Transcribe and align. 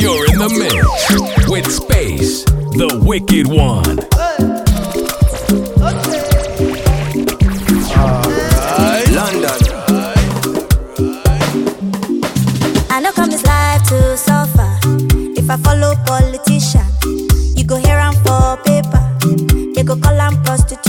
You're 0.00 0.24
in 0.30 0.38
the 0.38 0.48
mix 0.58 1.48
with 1.48 1.70
Space, 1.70 2.44
the 2.44 3.00
Wicked 3.04 3.46
One. 3.46 3.98
If 15.36 15.50
I 15.50 15.56
follow 15.62 15.94
politician, 16.04 16.84
you 17.56 17.64
go 17.64 17.76
here 17.76 17.96
and 17.98 18.14
for 18.18 18.58
paper. 18.64 19.00
They 19.74 19.82
go 19.82 19.96
call 19.96 20.20
and 20.20 20.44
prostitute. 20.44 20.87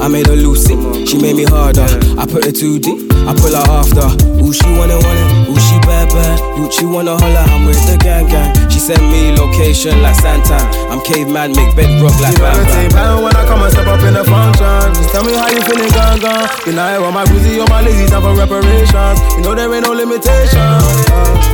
I 0.00 0.08
made 0.08 0.26
her 0.26 0.36
loosey, 0.36 0.74
she 1.06 1.20
made 1.20 1.36
me 1.36 1.44
harder. 1.44 1.86
I 2.16 2.24
put 2.24 2.44
her 2.44 2.52
too 2.52 2.78
deep, 2.80 3.12
I 3.28 3.36
pull 3.36 3.52
her 3.52 3.66
after. 3.68 4.08
Ooh, 4.40 4.52
she 4.52 4.64
wanna 4.80 4.96
wanna, 4.96 5.24
ooh, 5.52 5.60
she 5.60 5.76
bad 5.84 6.08
bad. 6.08 6.40
Ooh, 6.58 6.70
she 6.72 6.86
wanna 6.86 7.16
holler, 7.20 7.44
I'm 7.52 7.66
with 7.66 7.76
the 7.84 7.98
gang 8.00 8.26
gang. 8.26 8.48
She 8.70 8.80
sent 8.80 9.02
me 9.02 9.36
location 9.36 10.00
like 10.00 10.16
Santa. 10.16 10.56
I'm 10.88 11.04
caveman, 11.04 11.52
make 11.52 11.76
bedrock 11.76 12.16
like 12.20 12.36
Bam 12.40 12.64
Bam. 12.64 12.92
Man, 12.96 13.22
when 13.22 13.36
I 13.36 13.44
come 13.44 13.62
and 13.62 13.72
step 13.72 13.86
up 13.86 14.00
in 14.00 14.14
the 14.14 14.24
function, 14.24 14.94
just 14.96 15.10
tell 15.12 15.24
me 15.24 15.36
how 15.36 15.52
you 15.52 15.60
feeling, 15.68 15.92
gang 15.92 16.18
gang. 16.18 16.48
You 16.66 16.72
know 16.72 16.82
I 16.82 16.98
want 16.98 17.14
my 17.14 17.24
Uzi 17.36 17.60
or 17.60 17.68
my 17.68 17.82
lazy 17.82 18.08
time 18.08 18.22
for 18.22 18.34
reparations. 18.34 19.20
You 19.36 19.42
know 19.44 19.54
there 19.54 19.68
ain't 19.68 19.84
no 19.84 19.92
limitations. 19.92 20.56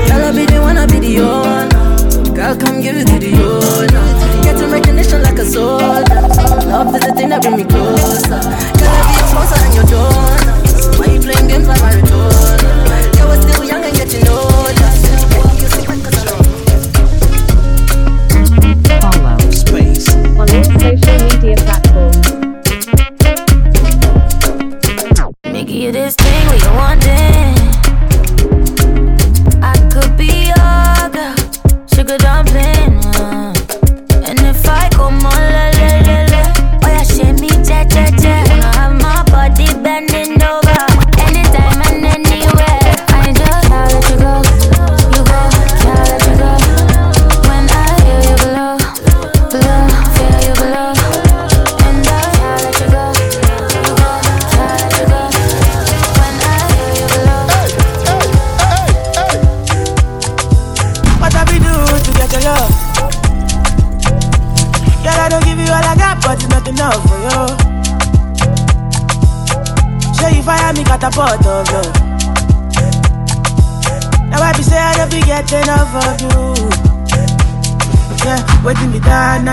Girl, 0.06 0.23
I 0.23 0.31
be 0.31 0.47
the 0.47 0.61
one, 0.62 0.79
I 0.79 0.87
be 0.87 0.99
the 1.03 1.21
one. 1.27 1.75
Girl, 2.37 2.55
come 2.55 2.83
give 2.83 2.95
it 2.95 3.07
to 3.07 3.19
the 3.19 3.33
owner. 3.33 4.05
Get 4.45 4.59
to 4.59 4.67
recognition 4.69 5.23
like 5.23 5.39
a 5.39 5.45
soldier. 5.47 6.21
Love 6.69 6.95
is 6.95 7.01
the 7.01 7.15
thing 7.17 7.31
that 7.31 7.41
bring 7.41 7.57
me 7.57 7.65
closer. 7.65 8.29
Gotta 8.29 9.09
be 9.09 9.17
your 9.17 9.29
sponsor 9.33 9.57
and 9.65 9.73
your 9.73 9.89
donor. 9.89 10.53
Why 11.01 11.07
you 11.17 11.21
playing 11.25 11.49
games 11.49 11.67
like 11.67 11.81
Maradona? 11.81 13.17
Yeah, 13.17 13.25
we're 13.25 13.41
still 13.41 13.65
young 13.65 13.83
and 13.83 13.97
getting 13.97 14.29
older. 14.29 14.93
Follow 19.01 19.41
Space 19.51 20.13
on 20.13 20.37
all 20.37 20.47
social 20.77 21.17
media 21.25 21.57
platforms. 21.57 22.21
Nigga, 25.43 25.89
this 25.91 26.15
thing 26.17 26.51
we 26.53 26.59
don't 26.59 26.77
want. 26.77 27.16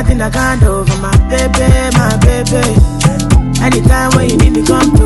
nothing 0.03 0.21
I 0.21 0.29
can't 0.29 0.61
do 0.61 0.85
for 0.85 1.01
my 1.01 1.15
baby, 1.29 1.69
my 1.97 2.17
baby. 2.17 2.63
Anytime 3.61 4.11
when 4.15 4.29
you 4.29 4.37
need 4.37 4.53
me, 4.53 4.65
come 4.65 5.02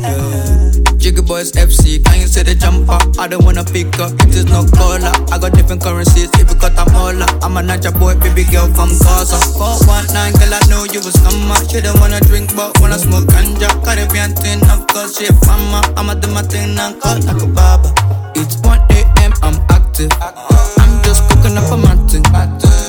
Yeah. 0.00 0.72
Jiggy 0.96 1.22
boys 1.22 1.52
FC, 1.52 2.02
can 2.04 2.20
you 2.20 2.26
see 2.26 2.42
the 2.42 2.54
jumper? 2.54 2.96
I 3.20 3.28
don't 3.28 3.44
wanna 3.44 3.64
pick 3.64 3.98
up, 4.00 4.12
it 4.24 4.34
is 4.34 4.44
no 4.46 4.64
cola. 4.76 5.12
I 5.32 5.38
got 5.38 5.52
different 5.52 5.82
currencies, 5.82 6.28
if 6.40 6.48
you 6.48 6.56
got 6.56 6.76
them 6.76 6.88
all 6.96 7.16
up. 7.22 7.44
I'm 7.44 7.56
a 7.56 7.60
Naija 7.60 7.92
boy, 7.98 8.16
baby 8.20 8.44
girl 8.48 8.68
from 8.72 8.88
Gaza. 9.00 9.36
419, 9.56 10.40
girl, 10.40 10.54
I 10.56 10.60
know 10.68 10.84
you 10.88 11.00
was 11.04 11.16
come 11.20 11.52
out. 11.52 11.68
She 11.68 11.80
don't 11.80 12.00
wanna 12.00 12.20
drink, 12.20 12.56
but 12.56 12.78
wanna 12.80 12.98
smoke 12.98 13.28
ganja. 13.28 13.68
Caribbean 13.84 14.32
thing, 14.36 14.60
of 14.72 14.88
course, 14.88 15.16
she 15.20 15.28
fama. 15.44 15.84
I'ma 15.96 16.14
do 16.16 16.28
my 16.32 16.42
thing 16.48 16.76
and 16.76 16.96
call 17.00 17.20
like 17.20 17.40
a 17.40 17.48
baba. 17.48 17.92
It's 18.36 18.56
1 18.64 18.80
a.m., 18.96 19.32
I'm 19.44 19.56
active. 19.68 20.12
I'm 20.16 21.02
just 21.04 21.28
cooking 21.28 21.56
up 21.60 21.68
a 21.72 21.76
mountain. 21.76 22.24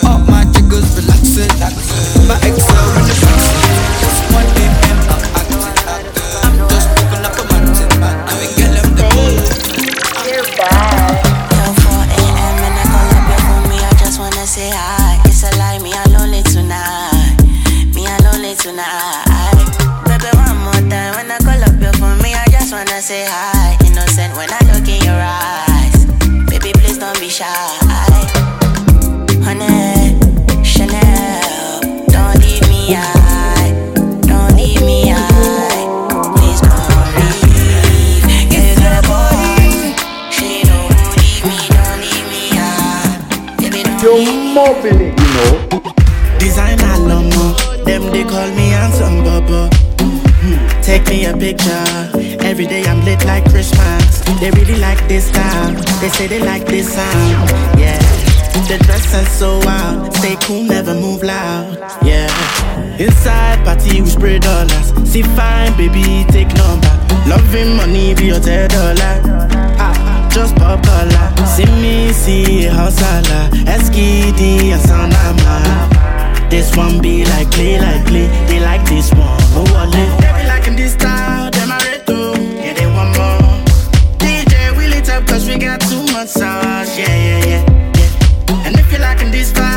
All 0.07 0.19
my 0.31 0.47
jiggers 0.55 0.87
relaxing. 0.95 1.51
My 2.27 2.39
ex 2.47 2.70
mobile, 44.53 45.01
you 45.01 45.11
know. 45.35 45.81
Designer 46.39 46.95
Lomo, 47.07 47.55
them 47.85 48.03
they 48.11 48.23
call 48.23 48.47
me 48.49 48.69
handsome 48.69 49.23
Bobo. 49.23 49.69
Hmm. 50.41 50.81
Take 50.81 51.07
me 51.07 51.25
a 51.25 51.33
picture. 51.35 51.85
Every 52.43 52.65
day 52.65 52.83
I'm 52.85 53.03
lit 53.05 53.23
like 53.25 53.45
Christmas. 53.49 54.19
They 54.39 54.51
really 54.51 54.79
like 54.79 55.07
this 55.07 55.27
style. 55.27 55.73
They 56.01 56.09
say 56.09 56.27
they 56.27 56.39
like 56.39 56.65
this 56.65 56.93
sound. 56.93 57.49
Yeah. 57.79 57.99
The 58.67 58.77
dress 58.83 59.13
is 59.13 59.29
so 59.31 59.59
wild. 59.65 60.13
Stay 60.15 60.35
cool, 60.41 60.63
never 60.63 60.93
move 60.93 61.23
loud. 61.23 61.77
Yeah. 62.03 62.27
Inside 62.99 63.63
party 63.63 64.01
we 64.01 64.09
spray 64.09 64.39
dollars. 64.39 64.91
See 65.09 65.23
fine, 65.23 65.75
baby, 65.77 66.25
take 66.31 66.53
number. 66.55 66.91
Loving 67.27 67.75
money 67.77 68.13
be 68.15 68.25
your 68.27 68.39
ten 68.39 68.69
dollar 68.69 69.60
just 70.33 70.55
pop 70.55 70.83
collar. 70.83 71.27
See 71.45 71.65
me, 71.81 72.11
see 72.13 72.65
hustler, 72.65 73.49
SKD 73.65 74.71
and 74.75 74.81
Sanama. 74.81 76.49
This 76.49 76.75
one 76.75 77.01
be 77.01 77.25
like 77.25 77.49
play, 77.51 77.79
like 77.79 78.05
play. 78.05 78.27
They 78.47 78.59
like 78.59 78.83
this 78.85 79.11
one, 79.11 79.41
oh 79.55 79.65
wallet. 79.73 80.21
They 80.21 80.41
be 80.41 80.47
liking 80.47 80.75
this 80.75 80.93
style, 80.93 81.51
them 81.51 81.71
are 81.71 81.79
retro. 81.79 82.33
Yeah, 82.63 82.73
they 82.73 82.87
want 82.87 83.17
more. 83.17 83.65
DJ, 84.19 84.77
we 84.77 84.87
lit 84.87 85.09
up 85.09 85.25
cause 85.27 85.47
we 85.47 85.57
got 85.57 85.81
too 85.81 86.03
much 86.13 86.29
sauce. 86.29 86.97
Yeah, 86.97 87.07
yeah, 87.07 87.45
yeah, 87.45 87.65
yeah. 87.65 88.65
And 88.65 88.79
if 88.79 88.91
you 88.91 88.99
liking 88.99 89.31
this 89.31 89.49
style. 89.49 89.70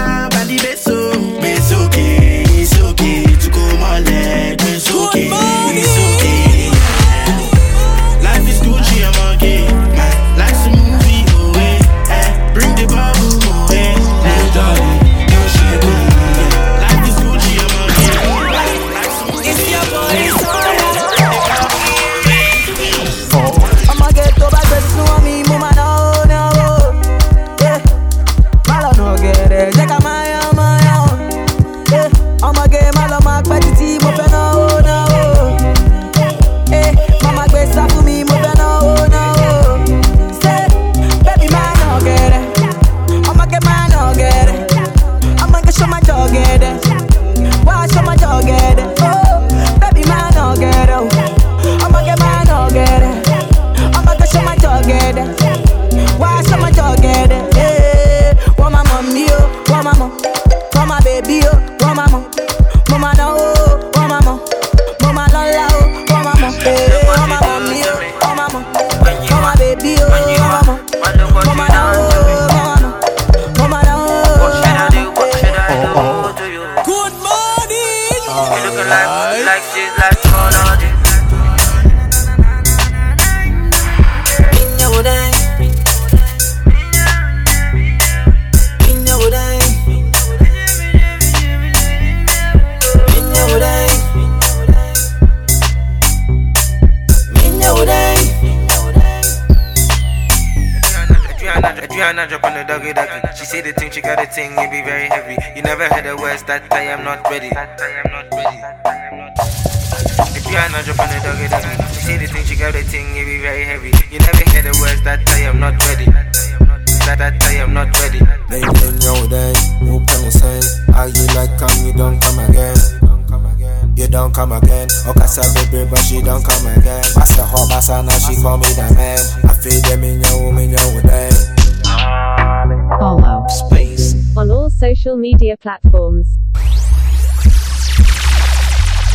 Platforms. 135.64 136.28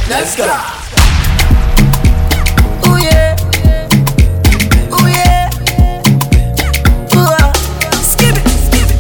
Let's 0.10 0.36
go. 0.36 0.46
Ooh 2.88 2.98
yeah. 2.98 3.38
Ooh 4.90 5.08
yeah. 5.14 5.52
Ooh 7.14 7.38
ah. 7.38 7.54
Skip 8.02 8.34
it. 8.34 8.48
Skip 8.66 8.90
it. 8.90 9.00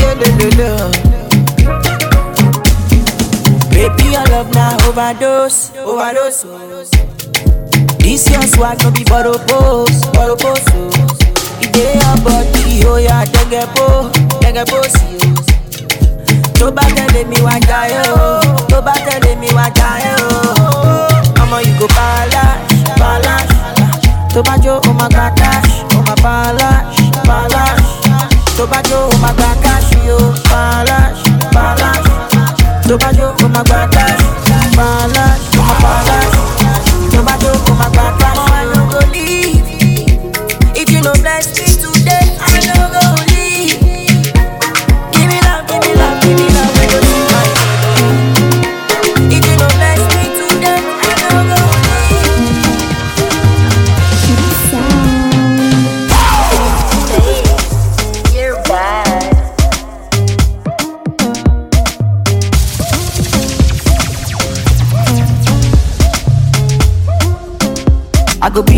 Yeah, 0.00 0.14
no, 0.20 0.28
no, 0.40 0.48
no. 0.56 0.72
Baby, 3.68 4.04
your 4.16 4.24
love 4.32 4.48
now 4.54 4.80
overdose, 4.88 5.76
overdose. 5.76 6.40
This 7.98 8.24
your 8.30 8.44
swag 8.44 8.78
no 8.82 8.90
be 8.90 9.04
borrow 9.04 9.36
pose, 9.46 10.06
borrow 10.06 10.36
pose. 10.36 10.64
oh. 10.72 11.09
It 11.70 11.78
dey 11.78 11.94
your 12.02 12.16
body, 12.26 12.82
oh 12.90 12.96
yeah, 12.96 13.24
don't 13.26 13.48
get 13.50 13.68
po, 13.76 14.10
don't 14.42 14.54
get 14.54 14.66
po, 14.68 14.82
see 14.82 15.18
oh. 15.22 15.38
tó 16.58 16.70
bá 16.70 16.82
tẹ̀lé 16.96 17.24
mi 17.30 17.36
wá 17.46 17.54
jayé 17.68 18.02
o 18.10 18.40
tó 18.68 18.80
bá 18.86 18.92
tẹ̀lé 19.06 19.34
mi 19.40 19.48
wá 19.56 19.66
jayé 19.78 20.12
o 20.26 20.29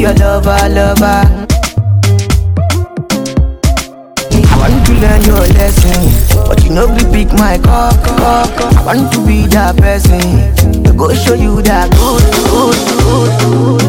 your 0.03 0.15
lover, 0.15 0.59
lover. 0.69 1.23
I 4.35 4.57
want 4.59 4.87
to 4.87 4.93
learn 4.95 5.23
your 5.23 5.47
lesson, 5.55 6.03
but 6.49 6.65
you 6.65 6.71
know 6.71 6.87
we 6.89 7.05
pick 7.13 7.33
my 7.35 7.57
cup, 7.59 7.95
cup. 8.03 8.51
I 8.79 8.83
want 8.85 9.13
to 9.13 9.25
be 9.27 9.47
that 9.55 9.77
person 9.77 10.21
to 10.83 10.93
go 10.93 11.15
show 11.15 11.35
you 11.35 11.63
that 11.63 11.91
good, 11.95 12.23
good, 12.51 12.77
good. 13.07 13.81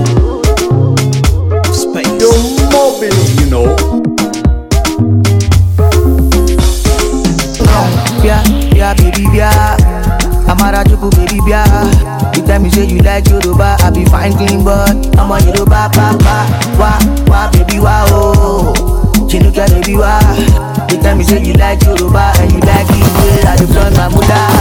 Space. 1.74 2.22
Yo, 2.22 2.30
mobile, 2.70 3.18
you 3.42 3.50
know. 3.50 3.76
Yeah, 8.24 8.44
yeah, 8.76 8.94
baby, 8.94 9.24
yeah. 9.36 9.78
Amara 10.48 10.84
Chuku, 10.86 11.10
baby, 11.16 11.40
yeah. 11.50 12.32
You 12.36 12.44
tell 12.46 12.60
me 12.62 12.70
say 12.70 12.86
you 12.86 13.00
like 13.00 13.28
Yoruba, 13.28 13.78
I 13.80 13.90
be 13.90 14.06
fine 14.06 14.34
clean, 14.34 14.64
but 14.64 14.96
I'm 15.24 15.32
a 15.32 15.40
Yoruba, 15.46 15.90
pa, 15.94 16.18
pa, 16.20 16.44
wa, 16.78 17.00
wa, 17.32 17.50
baby, 17.52 17.80
wa, 17.80 18.04
oh. 18.10 18.74
Chinuka, 19.30 19.66
baby, 19.72 19.96
wa. 19.96 20.20
You 20.92 20.98
tell 21.02 21.16
me 21.16 21.24
say 21.24 21.42
you 21.42 21.54
like 21.54 21.82
Yoruba, 21.84 22.34
and 22.40 22.52
you 22.52 22.60
like 22.60 22.88
yeah. 22.92 23.48
I 23.48 23.56
dey 23.58 23.66
front 23.72 23.96
my 23.96 24.10
muda. 24.10 24.53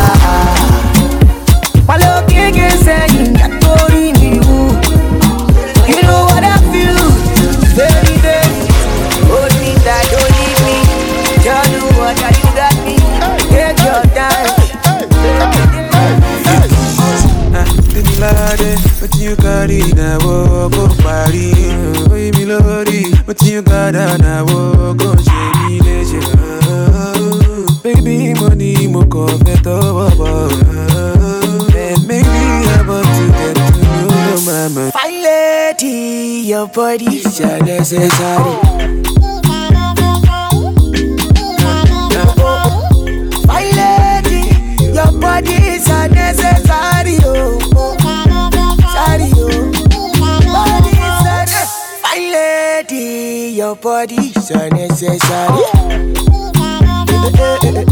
Body. 36.73 37.21
Fine 43.47 43.73
lady, 43.77 44.41
your 44.95 45.13
body 45.21 45.53
is 45.53 45.89
unnecessary. 45.89 47.19
Oh, 47.25 47.59
sorry, 48.95 49.31
oh. 49.37 49.73
Your 53.55 53.77
body 53.77 54.17
is. 54.17 54.43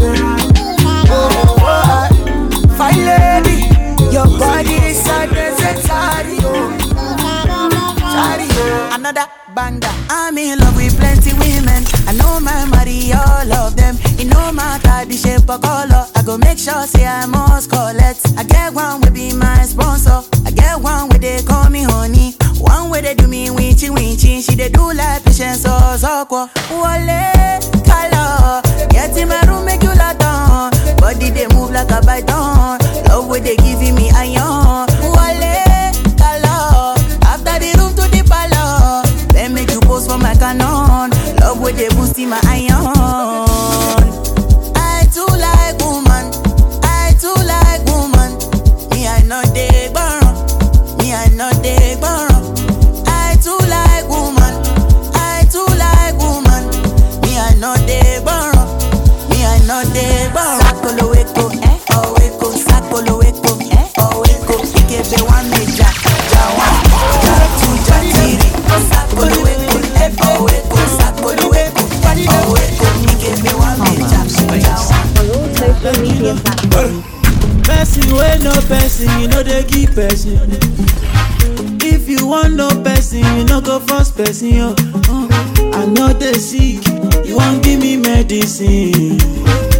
Another 9.11 9.29
banger. 9.53 9.89
I'm 10.09 10.37
in 10.37 10.57
love 10.59 10.77
with 10.77 10.97
plenty 10.97 11.33
women. 11.33 11.83
I 12.07 12.13
know 12.13 12.39
my 12.39 12.63
money, 12.63 13.11
all 13.11 13.51
of 13.51 13.75
them. 13.75 13.97
It 14.17 14.27
no 14.27 14.53
matter 14.53 15.03
the 15.05 15.17
shape 15.17 15.49
or 15.49 15.59
color. 15.59 16.07
I 16.15 16.23
go 16.23 16.37
make 16.37 16.57
sure 16.57 16.87
say 16.87 17.05
I 17.05 17.25
must 17.25 17.69
collect. 17.69 18.21
I 18.37 18.45
get 18.45 18.73
one 18.73 19.01
will 19.01 19.11
be 19.11 19.33
my 19.33 19.63
sponsor. 19.63 20.23
I 20.45 20.51
get 20.51 20.79
one 20.79 21.09
where 21.09 21.19
they 21.19 21.41
call 21.43 21.69
me 21.69 21.83
honey. 21.83 22.35
One 22.55 22.89
way 22.89 23.01
they 23.01 23.13
do 23.13 23.27
me 23.27 23.49
winchy 23.49 23.89
winchy. 23.89 24.47
She 24.47 24.55
they 24.55 24.69
do 24.69 24.93
like 24.93 25.25
patience 25.25 25.67
or 25.67 25.97
soko. 25.97 26.47
Wale 26.71 27.59
color. 27.83 28.61
Get 28.95 29.17
in 29.17 29.27
my 29.27 29.41
room 29.41 29.65
make 29.65 29.83
you 29.83 29.93
lot 29.93 30.23
on. 30.23 30.71
Body 30.95 31.31
they 31.31 31.47
move 31.47 31.71
like 31.71 31.91
a 31.91 31.99
python. 31.99 32.79
Love 33.09 33.27
where 33.27 33.41
they 33.41 33.57
giving 33.57 33.93
me 33.95 34.09
iron. 34.11 34.60
Platforms. 76.39 77.03
Person 77.67 78.15
wey 78.15 78.37
no 78.43 78.53
person, 78.67 79.07
you 79.21 79.27
know 79.27 79.43
they 79.43 79.63
give 79.63 79.93
person. 79.95 80.39
If 81.83 82.07
you 82.07 82.25
want 82.27 82.53
no 82.55 82.69
person, 82.83 83.19
you 83.37 83.45
no 83.45 83.61
go 83.61 83.79
force 83.79 84.11
person. 84.11 84.49
Yo. 84.49 84.75
Uh, 85.09 85.27
I 85.73 85.85
know 85.85 86.13
they 86.13 86.33
sick, 86.33 86.85
you 87.25 87.37
want 87.37 87.63
give 87.63 87.79
me 87.79 87.97
medicine. 87.97 89.19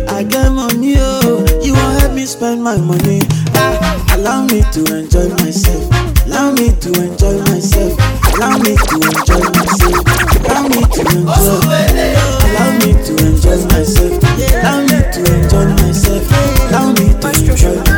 I 0.09 0.23
get 0.23 0.51
money, 0.51 0.95
oh, 0.97 1.45
you 1.63 1.73
want 1.73 2.01
help 2.01 2.13
me 2.13 2.25
spend 2.25 2.63
my 2.63 2.77
money. 2.77 3.21
Ah, 3.55 4.15
allow 4.15 4.43
me 4.45 4.61
to 4.73 4.81
enjoy 4.97 5.29
myself. 5.43 5.83
Allow 6.27 6.51
me 6.51 6.69
to 6.71 6.89
enjoy 7.01 7.37
myself. 7.49 7.97
Allow 8.35 8.57
me 8.59 8.75
to 8.75 8.95
enjoy 8.95 9.43
myself. 9.51 10.05
Allow 10.45 10.67
me 10.67 10.81
to 10.81 11.01
enjoy. 11.17 12.10
true. 17.61 17.90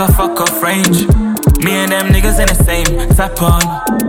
I 0.00 0.06
fuck 0.12 0.40
off 0.40 0.62
range. 0.62 1.08
Me 1.58 1.72
and 1.72 1.90
them 1.90 2.06
niggas 2.14 2.38
in 2.38 2.46
the 2.46 2.54
same. 2.62 2.86
Tap 3.16 3.42
on, 3.42 3.62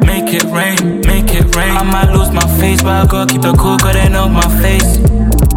make 0.06 0.32
it 0.32 0.44
rain, 0.54 1.02
make 1.02 1.34
it 1.34 1.56
rain. 1.56 1.74
I 1.76 1.82
might 1.82 2.14
lose 2.14 2.30
my 2.30 2.46
face, 2.60 2.84
but 2.84 2.94
I 2.94 3.08
gotta 3.08 3.34
keep 3.34 3.42
the 3.42 3.54
cool, 3.54 3.76
cause 3.80 3.94
they 3.94 4.08
know 4.08 4.30
my 4.30 4.46
face. 4.62 5.00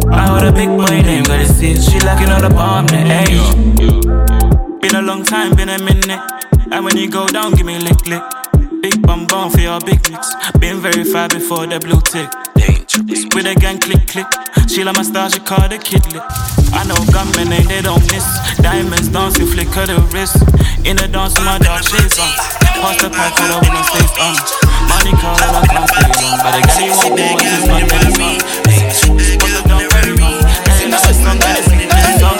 I 0.09 0.25
hold 0.25 0.41
a 0.41 0.51
big 0.51 0.69
boy 0.69 0.89
name, 1.05 1.23
gotta 1.25 1.45
see. 1.45 1.75
She 1.75 1.99
lacking 1.99 2.29
all 2.29 2.41
the 2.41 2.49
bomb, 2.49 2.87
the 2.87 2.97
age. 3.05 4.81
Been 4.81 4.95
a 4.95 5.03
long 5.03 5.23
time, 5.23 5.55
been 5.55 5.69
a 5.69 5.77
minute. 5.77 6.21
And 6.71 6.83
when 6.83 6.97
you 6.97 7.11
go 7.11 7.27
down, 7.27 7.53
give 7.53 7.67
me 7.67 7.77
lick 7.77 8.07
lick. 8.07 8.23
Big 8.81 9.03
bum 9.03 9.27
bum 9.27 9.51
for 9.51 9.59
your 9.59 9.79
big 9.81 10.01
mix. 10.09 10.33
Been 10.57 10.81
verified 10.81 11.29
before 11.29 11.67
the 11.67 11.79
blue 11.79 12.01
tick. 12.01 12.29
Dangerous. 12.55 13.25
With 13.35 13.45
a 13.45 13.53
gang 13.53 13.77
click 13.77 14.07
click. 14.07 14.27
She 14.67 14.83
like 14.83 14.97
my 14.97 15.03
style, 15.03 15.29
she 15.29 15.39
call 15.41 15.69
the 15.69 15.77
kid 15.77 16.01
lit. 16.11 16.62
I 16.73 16.83
know 16.89 16.97
gunmen, 17.13 17.49
they, 17.49 17.63
they 17.63 17.81
don't 17.81 18.01
miss. 18.11 18.25
Diamonds 18.57 19.09
dancing, 19.09 19.47
flicker 19.47 19.85
the 19.85 20.01
wrist. 20.11 20.41
In 20.83 20.97
the 20.97 21.07
dance 21.07 21.37
my 21.39 21.57
dark 21.59 21.85
shades 21.85 22.19
on. 22.19 22.33
Pass 22.81 22.97
the 22.99 23.09
pipe 23.09 23.33
to 23.37 23.43
the 23.47 23.57
woman 23.63 23.83
stays 23.87 24.13
on. 24.19 24.35
Money 24.89 25.13
call, 25.15 25.37
I 25.37 25.63
can't 25.69 25.87
stay 25.87 26.11
long. 26.19 26.37
But 26.43 26.51
the 26.59 26.83
you 26.83 26.95
want 26.97 27.15
more 27.15 27.39
is 27.39 27.63
not 27.69 27.85
that 27.87 28.09
song. 28.11 28.35
But 29.39 29.49
the 29.53 29.61
don't 29.69 29.87
bury 29.93 30.13
me. 30.17 30.43
Ain't 30.81 30.91
no 30.91 30.97
song 30.99 31.39
that 31.39 31.61
is 31.61 31.71
in 31.71 31.87
this 31.87 32.19
song. 32.19 32.35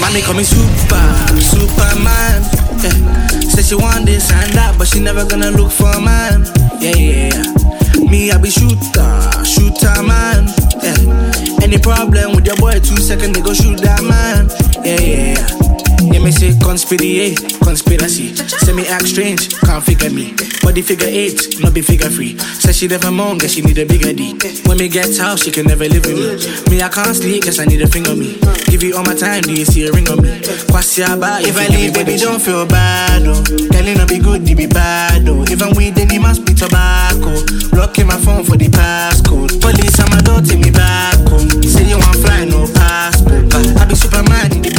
Mommy 0.00 0.22
call 0.22 0.34
me 0.34 0.44
super, 0.44 1.06
Superman. 1.38 2.42
Yeah. 2.82 3.28
Said 3.46 3.64
she 3.64 3.74
want 3.74 4.06
this 4.06 4.30
and 4.32 4.52
that, 4.54 4.74
but 4.78 4.88
she 4.88 5.00
never 5.00 5.24
gonna 5.24 5.50
look 5.50 5.70
for 5.70 5.90
a 5.90 6.00
man. 6.00 6.44
Yeah, 6.80 6.96
yeah, 6.96 7.30
yeah. 7.30 8.10
Me, 8.10 8.30
I 8.30 8.38
be 8.38 8.50
shooter, 8.50 9.25
shooter 9.66 10.02
man. 10.02 10.46
Yeah. 10.82 11.62
Any 11.62 11.78
problem 11.78 12.34
with 12.36 12.46
your 12.46 12.56
boy, 12.56 12.78
two 12.80 12.96
seconds 12.96 13.32
they 13.34 13.42
go 13.42 13.52
shoot 13.54 13.78
that 13.80 14.02
man. 14.02 14.48
Yeah, 14.84 15.00
yeah, 15.00 15.34
yeah. 15.34 15.65
Yeah, 16.16 16.24
me 16.24 16.30
say 16.30 16.56
conspiracy, 16.64 17.20
eh? 17.20 17.34
conspiracy. 17.60 18.34
Say 18.34 18.72
me 18.72 18.86
act 18.88 19.04
strange, 19.04 19.52
can't 19.60 19.84
figure 19.84 20.08
me. 20.08 20.32
Body 20.62 20.80
figure 20.80 21.08
eight, 21.10 21.60
not 21.60 21.74
be 21.74 21.82
figure 21.82 22.08
free. 22.08 22.38
Say 22.38 22.72
she 22.72 22.88
never 22.88 23.10
moan, 23.10 23.36
guess 23.36 23.52
she 23.52 23.60
need 23.60 23.76
a 23.76 23.84
bigger 23.84 24.14
D. 24.14 24.32
When 24.64 24.78
me 24.78 24.88
get 24.88 25.20
out, 25.20 25.38
she 25.38 25.50
can 25.50 25.66
never 25.66 25.84
live 25.84 26.06
with 26.06 26.16
me. 26.16 26.72
Me, 26.72 26.82
I 26.82 26.88
can't 26.88 27.14
sleep, 27.14 27.44
guess 27.44 27.58
I 27.58 27.66
need 27.66 27.82
a 27.82 27.86
finger 27.86 28.16
me. 28.16 28.40
Give 28.64 28.82
you 28.82 28.96
all 28.96 29.04
my 29.04 29.14
time, 29.14 29.42
do 29.42 29.52
you 29.52 29.66
see 29.66 29.86
a 29.86 29.92
ring 29.92 30.08
on 30.08 30.22
me? 30.22 30.40
Kwasi 30.72 31.04
aba, 31.04 31.36
if 31.44 31.58
I 31.58 31.68
leave, 31.68 31.92
baby, 31.92 32.16
don't 32.16 32.40
feel 32.40 32.64
bad, 32.64 33.22
oh. 33.26 33.44
It 33.76 33.98
no 33.98 34.06
be 34.06 34.18
good, 34.18 34.48
you 34.48 34.56
be 34.56 34.66
bad, 34.66 35.28
oh. 35.28 35.44
If 35.44 35.62
I'm 35.62 35.76
weed, 35.76 35.96
then 35.96 36.10
it 36.10 36.20
must 36.20 36.46
be 36.46 36.54
tobacco. 36.54 37.44
Locking 37.76 38.06
my 38.06 38.16
phone 38.16 38.42
for 38.42 38.56
the 38.56 38.68
passcode. 38.68 39.60
Police, 39.60 40.00
I'm 40.00 40.18
a 40.18 40.22
door, 40.22 40.40
take 40.40 40.60
me 40.64 40.70
back 40.70 41.16
home. 41.28 41.62
Say 41.62 41.84
you 41.84 41.98
want 41.98 42.16
fly, 42.24 42.46
no 42.46 42.64
passport. 42.72 43.52
I 43.52 43.84
be 43.84 43.94
Superman 43.94 44.56
in 44.56 44.62
the 44.62 44.75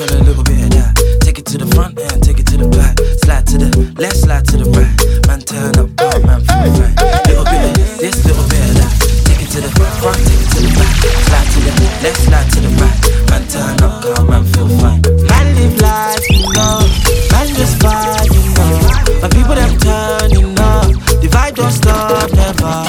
and 0.00 0.10
a 0.12 0.22
little 0.22 0.44
bit 0.44 0.62
of 0.62 0.70
that. 0.70 0.94
Take 1.22 1.38
it 1.38 1.46
to 1.46 1.58
the 1.58 1.66
front 1.74 1.98
and 1.98 2.22
take 2.22 2.38
it 2.38 2.46
to 2.46 2.56
the 2.56 2.68
back. 2.70 2.94
Slide 3.24 3.46
to 3.50 3.58
the 3.58 3.70
left, 3.98 4.16
slide 4.16 4.44
to 4.46 4.56
the 4.58 4.66
right. 4.70 4.94
Man, 5.26 5.40
turn 5.42 5.74
up, 5.74 5.90
oh 5.98 6.18
man, 6.22 6.38
feel 6.38 6.70
right. 6.78 6.94
Little 7.26 7.42
bit 7.42 7.62
of 7.66 7.74
this, 7.98 8.14
little 8.22 8.46
bit 8.46 8.62
of 8.62 8.74
that. 8.78 8.92
Take 9.26 9.42
it 9.42 9.50
to 9.54 9.60
the 9.60 9.70
front, 9.98 10.22
take 10.22 10.38
it 10.38 10.50
to 10.54 10.60
the 10.62 10.70
back. 10.78 10.92
Slide 11.26 11.48
to 11.50 11.58
the 11.66 11.72
left, 12.04 12.20
slide 12.30 12.46
to 12.46 12.58
the 12.62 12.70
right. 12.78 12.98
Man, 13.26 13.42
turn 13.50 13.74
up, 13.82 14.06
oh 14.06 14.22
man, 14.22 14.44
feel 14.46 14.68
fine. 14.78 15.02
Man 15.02 15.46
live 15.58 15.76
life, 15.82 16.26
you 16.30 16.46
know. 16.54 16.86
Man 17.34 17.48
just 17.58 17.74
vibe, 17.82 18.30
you 18.30 18.42
know. 18.54 18.70
But 19.18 19.30
people 19.34 19.56
them 19.58 19.72
turn, 19.82 20.30
you 20.30 20.46
know. 20.54 20.94
The 21.18 21.26
vibe 21.26 21.58
don't 21.58 21.74
stop, 21.74 22.30
never. 22.38 22.86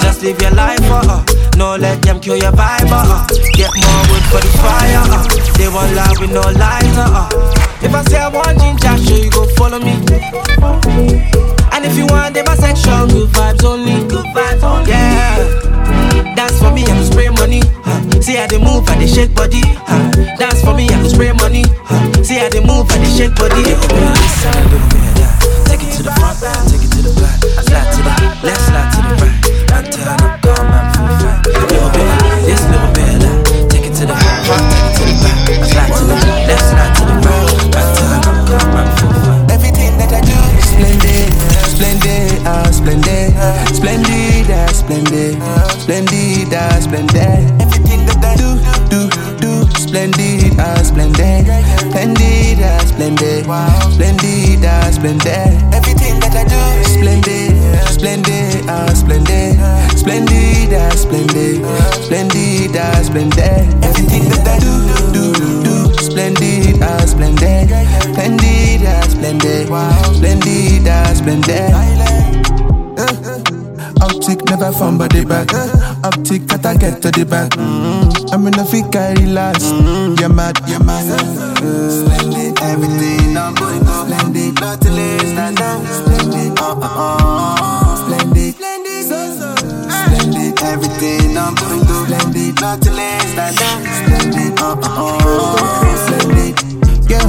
Just 0.00 0.22
live 0.22 0.40
your 0.40 0.54
life. 0.56 0.85
No 1.56 1.74
let 1.76 2.02
them 2.02 2.20
kill 2.20 2.36
your 2.36 2.52
vibe, 2.52 2.90
uh, 2.92 3.24
uh. 3.24 3.26
Get 3.54 3.70
more 3.80 4.02
wood 4.12 4.24
for 4.28 4.40
the 4.44 4.52
fire, 4.60 5.00
uh. 5.08 5.24
They 5.56 5.68
won't 5.68 5.94
lie 5.94 6.14
with 6.20 6.30
no 6.32 6.42
lies, 6.42 6.96
uh, 6.96 7.28
uh. 7.32 7.82
If 7.82 7.94
I 7.94 8.02
say 8.04 8.18
I 8.18 8.28
want 8.28 8.58
ginger, 8.60 8.96
sure 9.04 9.18
you 9.24 9.30
go 9.30 9.46
follow 9.56 9.78
me. 9.78 9.92
And 11.72 11.84
if 11.84 11.96
you 11.96 12.06
want 12.06 12.34
them 12.34 12.46
a 12.48 12.56
section, 12.56 13.08
good 13.08 13.28
vibes 13.30 13.64
only. 13.64 14.06
Good 14.08 14.26
vibes 14.36 14.62
only. 14.62 14.90
Yeah. 14.90 16.34
Dance 16.34 16.58
for 16.58 16.70
me, 16.72 16.84
I 16.84 16.88
go 16.88 17.02
spray 17.04 17.28
money. 17.30 17.62
Huh. 17.84 18.20
See 18.20 18.36
how 18.36 18.46
they 18.46 18.58
move 18.58 18.88
and 18.88 19.00
they 19.00 19.06
shake 19.06 19.34
body. 19.34 19.62
Huh. 19.64 20.10
Dance 20.36 20.60
for 20.62 20.74
me, 20.74 20.88
I 20.88 21.00
go 21.02 21.08
spray 21.08 21.32
money. 21.32 21.64
Huh. 21.84 22.22
See 22.22 22.36
how 22.36 22.48
they 22.50 22.60
move 22.60 22.90
and 22.90 23.04
they 23.04 23.16
shake 23.16 23.34
body. 23.34 24.95
Splendid. 55.06 55.74
Everything 55.74 56.18
that 56.18 56.34
I 56.34 56.42
do 56.50 56.58
splendid, 56.90 57.54
splendid, 57.94 58.66
ah, 58.66 58.90
splendid, 58.92 59.54
splendid, 59.94 60.74
ah, 60.74 60.90
splendid, 60.98 61.62
splendid, 62.02 62.76
ah, 62.76 63.02
splendid. 63.02 63.62
Everything 63.86 64.24
that 64.30 64.46
I 64.50 64.58
do, 64.58 64.74
do, 65.14 65.24
do, 65.62 65.94
splendid, 66.02 66.82
ah, 66.82 67.06
splendid, 67.06 67.70
splendid, 68.02 68.82
ah, 68.82 69.02
splendid, 69.06 69.70
splendid, 70.16 70.88
ah, 70.88 71.14
splendid. 71.14 71.70
Uptick 74.02 74.42
never 74.50 74.72
from 74.72 74.98
body 74.98 75.24
back. 75.24 75.48
Uptick 76.02 76.48
cut 76.48 76.66
I 76.66 76.74
get 76.74 77.00
to 77.02 77.10
the 77.12 77.24
back. 77.24 77.50
Mm-hmm. 77.50 78.15
I'm 78.36 78.46
in 78.48 78.58
a 78.58 78.66
fit 78.66 78.92
carry 78.92 79.24
last. 79.24 79.62
Mm-hmm. 79.62 80.20
You're 80.20 80.28
mad, 80.28 80.60
you're 80.68 80.84
mad. 80.84 81.08
Splendid, 81.56 82.60
everything 82.60 83.34
I'm 83.34 83.54
going 83.54 83.82
go. 83.82 84.04
Splendid, 84.04 84.60
nothing 84.60 84.92
less 84.92 85.22
than 85.32 85.54
that. 85.54 85.80
Splendid, 85.88 86.60
uh 86.60 86.76
uh 86.76 87.00
uh. 87.00 87.96
Splendid, 87.96 88.54
splendid, 88.54 89.04
splendid, 89.88 90.62
everything 90.64 91.38
I'm 91.38 91.54
going 91.54 91.80
go. 91.88 92.04
Splendid, 92.04 92.60
nothing 92.60 92.92
less 92.92 93.24
than 93.24 93.54
that. 93.56 93.80
Splendid, 94.04 94.60
uh 94.60 94.84
uh 94.84 95.16
uh. 95.24 95.96
Splendid, 96.04 96.60
yeah. 97.08 97.24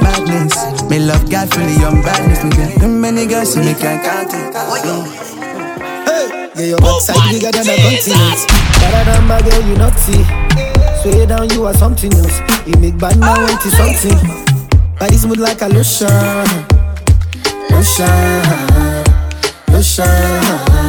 Madness, 0.00 0.54
me 0.88 1.00
love 1.00 1.28
God 1.28 1.52
for 1.52 1.58
the 1.58 1.74
young 1.74 2.02
badness. 2.02 2.44
Me 2.44 2.50
get 2.50 2.78
them 2.78 3.00
many 3.00 3.26
girls, 3.26 3.52
so 3.52 3.58
me 3.58 3.74
can't 3.74 4.00
count 4.04 4.32
it. 4.32 5.29
Yeah, 6.60 6.66
your 6.66 6.78
backside 6.78 7.16
bigger 7.32 7.50
than 7.50 7.64
a 7.64 7.76
continent. 7.80 8.46
Better 8.80 9.10
than 9.10 9.26
my 9.26 9.40
girl, 9.40 9.62
you 9.66 9.76
naughty. 9.76 10.20
Sway 11.00 11.24
down, 11.24 11.48
you 11.48 11.64
are 11.64 11.72
something 11.72 12.12
else. 12.12 12.38
You 12.66 12.76
make 12.76 12.98
bad 12.98 13.18
man 13.18 13.40
want 13.40 13.60
to 13.62 13.70
something. 13.70 14.18
Body 14.98 15.16
smooth 15.16 15.40
like 15.40 15.62
a 15.62 15.68
lotion, 15.68 16.06
lotion, 17.70 18.44
lotion. 19.72 20.79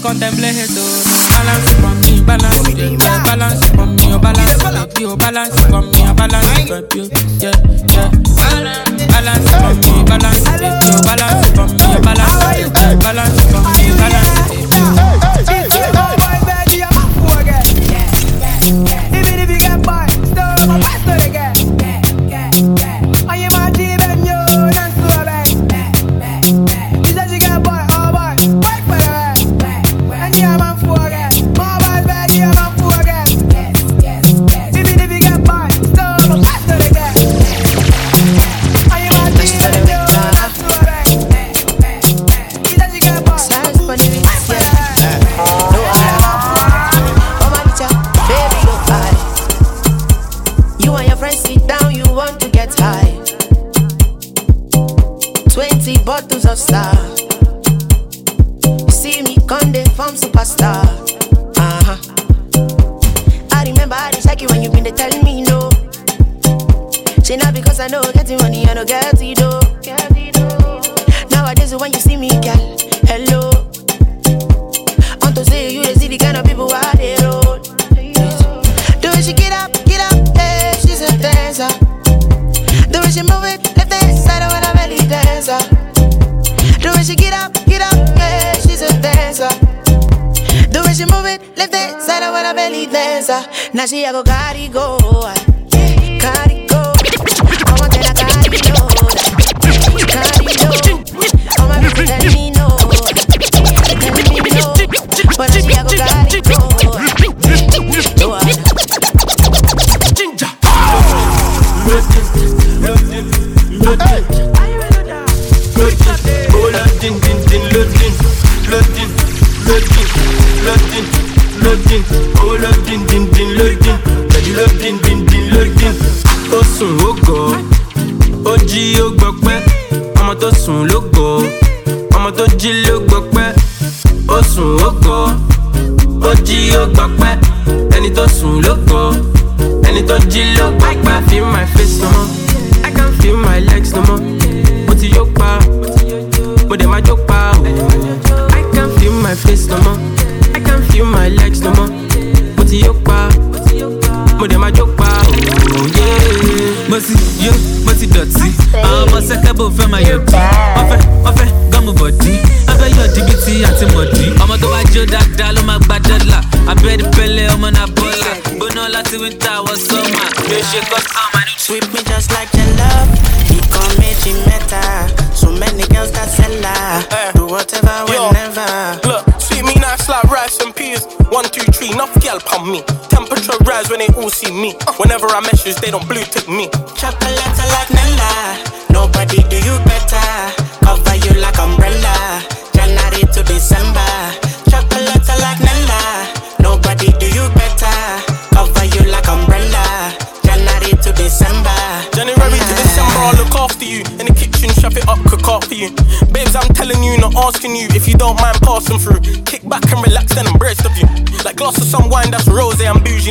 contemplé 0.00 0.52
Jesús. 0.52 1.04
Balance 1.28 1.70
for 1.80 1.94
me, 1.96 2.20
balance, 2.20 2.70
yeah, 2.76 3.22
balance 3.24 3.66
for 3.74 3.86
me, 3.86 4.18
balance, 4.18 4.54
for 4.62 4.76
me, 4.76 5.16
balance 5.16 5.60
for 5.60 5.82
me, 5.82 6.04
oh, 6.06 6.14
balance, 6.14 6.50
for 6.54 6.62
me. 6.62 7.62
Oh, 7.62 7.69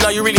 you 0.09 0.23
really 0.23 0.38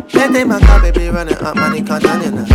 Plenty 0.21 0.43
my 0.43 0.59
car, 0.59 0.79
baby, 0.79 1.09
running 1.09 1.33
up, 1.33 1.55
money 1.55 1.81
can't 1.81 2.03
turning 2.03 2.37
up. 2.37 2.47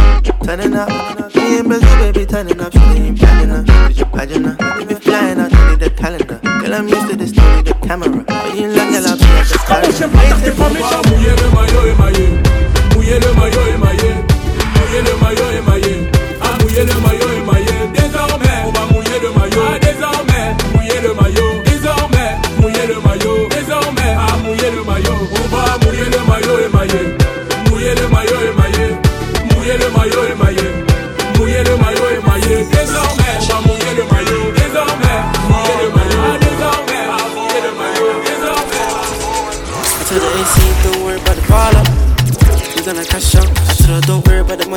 Turning 0.45 0.75
up, 0.75 0.89
me 1.35 1.59
in 1.59 1.67
Brazil, 1.67 1.99
baby, 1.99 2.25
turning 2.25 2.61
up. 2.61 2.73
She 2.73 2.79
ain't 2.79 3.19
planning 3.19 3.51
up, 3.51 3.67
did 3.67 3.99
you 3.99 4.05
imagine 4.05 4.45
her? 4.45 4.57
If 4.81 4.89
you 4.89 4.97
flying 4.99 5.41
out, 5.41 5.51
you 5.51 5.77
need 5.77 5.97
calendar. 5.97 6.39
Girl, 6.45 6.75
I'm 6.75 6.87
used 6.87 7.09
to 7.11 7.17
this, 7.17 7.33
do 7.33 7.43
need 7.57 7.67
a 7.67 7.75
camera. 7.81 8.23
But 8.23 8.55
you 8.55 8.69
look, 8.69 8.89
girl, 8.89 9.07
I'll 9.09 9.19
be 9.19 9.25
at 9.35 9.49
the 9.51 9.59
car. 9.67 9.83
Mujer 11.11 11.35
de 11.35 11.47
mayo, 11.51 11.97
mayo, 11.99 12.27
mujer 12.95 13.19
de 13.19 13.35
mayo, 13.35 13.66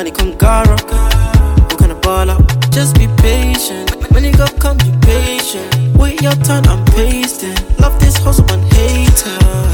money 0.00 0.10
come 0.10 0.32
garo. 0.38 0.76
We're 1.68 1.76
gonna 1.76 1.94
ball 1.94 2.30
up. 2.30 2.42
Just 2.70 2.94
be 2.94 3.06
patient. 3.18 3.90
When 4.12 4.24
you 4.24 4.32
got 4.32 4.58
come 4.58 4.78
be 4.78 4.90
patient. 5.02 5.94
Wait 5.94 6.22
your 6.22 6.32
turn, 6.46 6.64
I'm 6.68 6.82
pasting. 6.86 7.54
Love 7.78 8.00
this 8.00 8.16
hustle, 8.16 8.46
but 8.46 8.60
hater. 8.72 9.69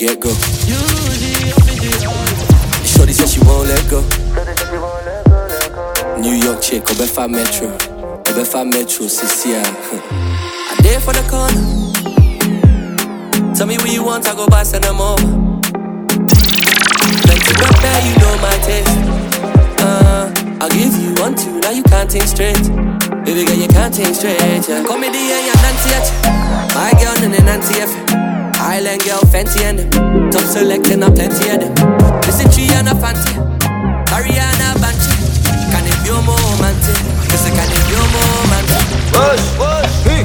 get 0.00 0.18
go. 0.18 0.30
Shorty 2.88 3.12
said 3.12 3.28
she 3.28 3.40
won't 3.40 3.68
let 3.68 3.84
go. 3.90 4.00
New 6.18 6.32
York 6.32 6.62
chick, 6.62 6.84
Obefa 6.84 7.28
Metro. 7.28 7.68
Obefa 8.24 8.64
Metro, 8.64 9.04
CCI. 9.04 9.60
I'm 9.60 10.78
there 10.82 11.00
for 11.00 11.12
the 11.12 11.22
corner. 11.28 11.60
Tell 13.54 13.66
me 13.66 13.76
what 13.76 13.92
you 13.92 14.02
want, 14.02 14.26
I 14.26 14.34
go 14.34 14.46
buy, 14.48 14.62
send 14.62 14.84
them 14.84 15.00
over. 15.02 15.20
Plenty 17.28 17.52
up 17.60 17.76
there, 17.84 18.00
you 18.06 18.16
know 18.20 18.36
my 18.40 18.56
taste. 18.64 18.96
Uh, 19.84 20.32
I'll 20.62 20.70
give 20.70 20.96
you 20.96 21.12
one, 21.20 21.34
two, 21.34 21.60
now 21.60 21.70
you 21.72 21.82
can't 21.82 22.10
think 22.10 22.24
straight. 22.24 22.56
Baby 23.24 23.44
girl, 23.44 23.56
you 23.56 23.68
can't 23.68 23.94
think 23.94 24.14
straight, 24.16 24.40
yeah 24.66 24.82
Comedy 24.82 25.18
and 25.18 25.44
your 25.46 25.56
nancy, 25.60 25.90
yeah 25.90 26.74
My 26.74 26.90
girl, 26.98 27.14
nene 27.20 27.44
nancy, 27.44 27.78
yeah 27.78 28.29
Island 28.70 29.02
girl 29.02 29.18
fancy 29.32 29.64
and 29.64 29.80
them. 29.80 30.30
Top 30.30 30.42
selecting 30.42 31.02
a 31.02 31.10
plenty 31.10 31.50
of 31.50 31.58
them. 31.58 31.74
This 32.22 32.38
is 32.38 32.54
tree 32.54 32.70
and 32.70 32.86
a 32.86 32.94
fancy. 32.94 33.34
Ariana 34.14 34.78
Banchi. 34.78 35.10
Can 35.72 35.86
it 35.90 35.98
be 36.06 36.10
more 36.22 36.54
man? 36.62 36.74
This 37.26 37.46
is 37.46 37.50
can 37.50 37.66
it 37.66 37.82
be 37.90 37.98
more 38.14 38.46
man? 38.46 38.62
Push, 39.10 39.42
push, 39.58 39.90
hey, 40.06 40.22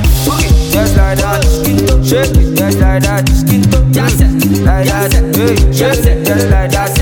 just 0.70 0.96
like 0.96 1.18
that. 1.18 1.42
Shake 2.06 2.38
it, 2.38 2.56
just 2.56 2.78
like 2.78 3.02
that. 3.02 3.26
Just 3.92 4.22
like 4.62 4.86
that, 4.90 5.12
hey, 5.36 5.56
just 5.72 6.06
like 6.06 6.70
that. 6.70 6.95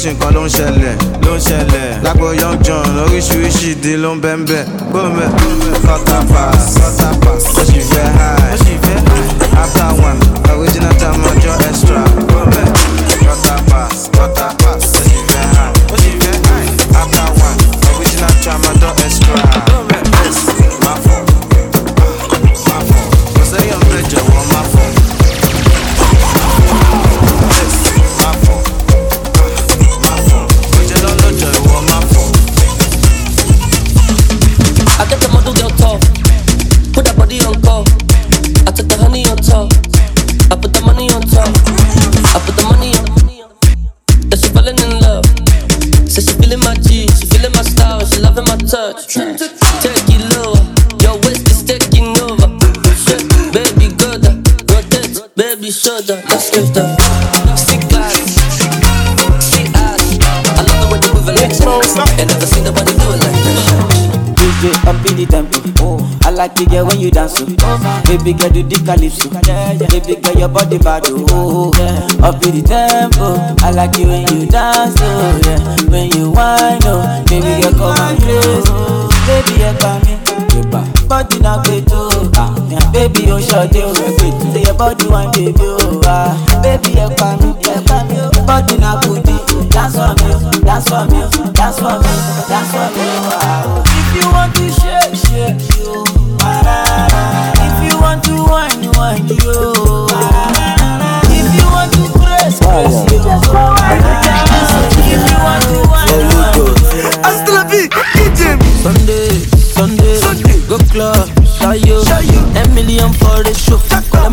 oríṣiríṣi 0.00 0.14
nǹkan 0.16 0.32
ló 0.34 0.42
ń 0.44 0.48
ṣẹlẹ̀ 0.56 0.94
ló 1.24 1.32
ń 1.36 1.40
ṣẹlẹ̀. 1.46 2.00
Lágbo 2.04 2.28
young 2.40 2.58
john 2.64 2.88
oríṣiríṣi 3.04 3.66
ìdí 3.72 3.92
ló 4.02 4.10
ń 4.16 4.20
bẹ́ńbẹ́ 4.24 4.62
gbọ́mẹ́ 4.92 5.28
fọ́tà 5.84 6.18
pass 6.32 6.64
fọ́tà 6.80 7.08
pass 7.22 7.44
ó 7.58 7.62
sì 7.68 7.80
fẹ́ 7.90 8.06
high. 8.18 8.40
After 9.62 9.88
one 10.08 10.20
original. 10.56 10.90
Baby 68.10 68.32
girl 68.34 68.50
do 68.50 68.62
the 68.66 68.76
calypso 68.82 69.30
Baby 69.30 70.18
girl 70.20 70.34
your 70.34 70.48
body 70.48 70.78
bad 70.78 71.06
oh, 71.06 71.24
oh 71.30 71.72
yeah. 71.78 72.26
Up 72.26 72.42
in 72.42 72.58
the 72.58 72.62
tempo 72.66 73.38
I 73.64 73.70
like 73.70 73.94
it 73.98 74.06
when 74.10 74.26
you 74.34 74.46
dance 74.50 74.98
oh 74.98 75.40
yeah. 75.46 75.62
When 75.86 76.10
you 76.10 76.30
whine 76.34 76.82
oh 76.90 77.22
Baby 77.30 77.62
girl 77.62 77.72
come 77.78 78.02
and 78.02 78.18
craze 78.18 78.66
oh. 78.66 79.06
Baby 79.30 79.62
you 79.62 79.72
come 79.78 80.02
me. 80.02 80.18
Body 81.06 81.38
na 81.38 81.62
gbeto 81.62 82.10
oh. 82.10 82.30
ah, 82.34 82.50
Baby 82.92 83.30
o 83.30 83.38
ṣọde 83.38 83.78
o 83.86 83.94
Say 84.52 84.62
your 84.66 84.74
body 84.74 85.06
wan 85.06 85.28
ah. 85.28 85.32
baby 85.32 85.62
o 85.62 86.02
Baby 86.62 86.90
ẹ 86.98 87.06
pa 87.14 87.30
mi 87.38 87.54
Body 88.46 88.76
na 88.78 89.00
too. 89.00 89.22
Dance 89.70 89.94
for 89.94 90.12
me, 90.18 90.30
dance 90.66 90.88
for 90.90 91.04
me, 91.06 91.20
dance 91.54 91.78
for 91.78 91.94
me, 92.02 92.12
dance 92.50 92.70
for 92.74 92.88
me. 92.90 93.06
Ah. 93.30 93.49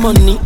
money 0.08 0.40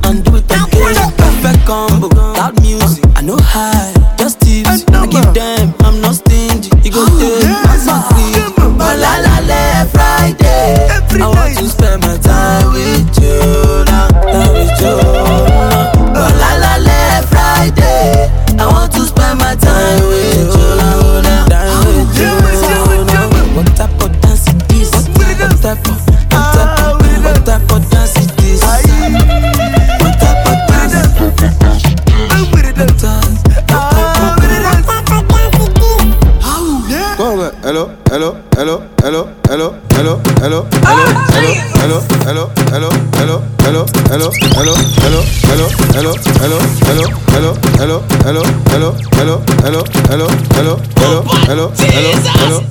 hello, 43.64 43.86
hello, 44.10 44.30
hello, 44.56 44.76
hello, 45.02 45.22
hello, 45.48 45.68
hello, 45.94 46.14
hello, 46.42 46.64
hello, 46.82 47.04
hello, 47.30 47.54
hello, 47.78 48.02
hello, 48.26 48.44
hello, 48.72 48.94
hello, 49.14 49.14
hello, 49.14 49.38
hello, 49.62 49.84
hello, 50.10 50.28
hello, 50.56 50.68
hello, 50.98 51.24
hello, 51.46 52.12
hello. 52.26 52.62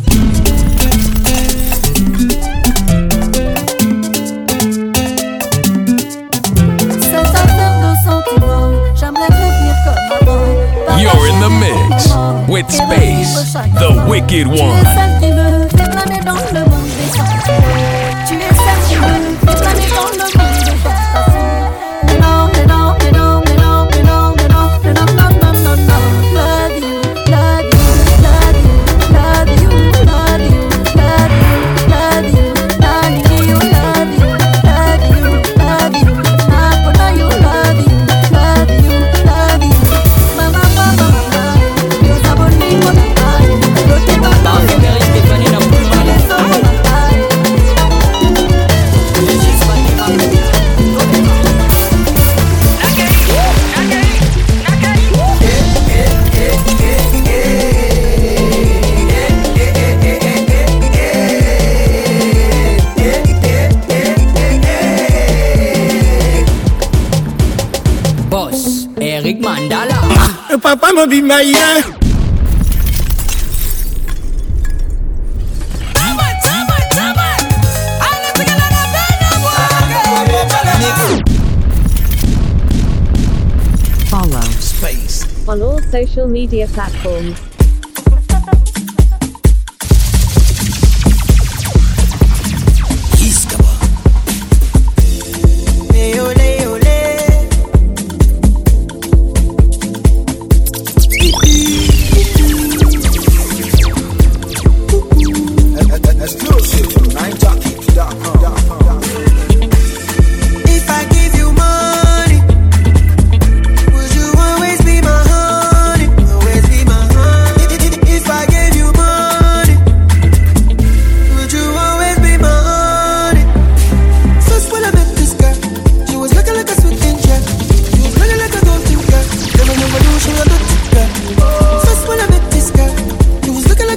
You're 11.01 11.27
in 11.29 11.41
the 11.41 11.51
mix 11.51 12.49
with 12.49 12.71
Space, 12.71 13.53
the 13.55 14.05
Wicked 14.09 14.47
One. 14.47 15.20
papa 70.71 70.93
mobimba 70.95 71.43
ye 71.43 71.83
Follow. 84.11 84.43
Space. 84.59 85.49
On 85.49 85.63
all 85.63 85.81
social 85.91 86.29
media 86.29 86.69
platforms. 86.69 87.50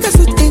te 0.04 0.10
asustes. 0.10 0.43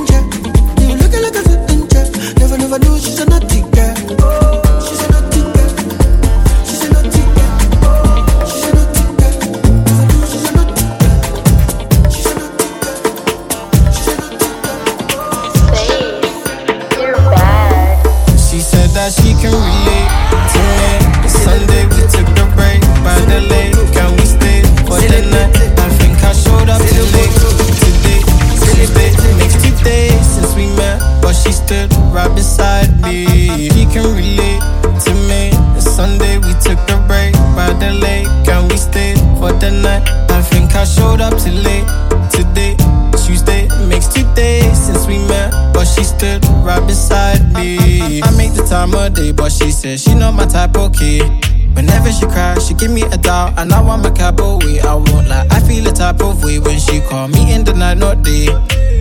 Whenever 51.75 52.13
she 52.13 52.27
cries, 52.27 52.67
she 52.67 52.75
give 52.75 52.91
me 52.91 53.03
a 53.03 53.17
doubt, 53.17 53.59
and 53.59 53.71
now 53.71 53.89
I'm 53.89 54.05
a 54.05 54.11
cowboy. 54.11 54.79
I 54.83 54.95
won't 54.95 55.29
lie, 55.29 55.47
I 55.51 55.61
feel 55.61 55.87
a 55.87 55.93
type 55.93 56.21
of 56.21 56.43
way 56.45 56.59
when 56.59 56.79
she 56.79 57.01
call 57.01 57.29
me 57.29 57.53
in 57.53 57.65
the 57.65 57.75
night, 57.75 57.99
not 57.99 58.23
day. 58.23 58.49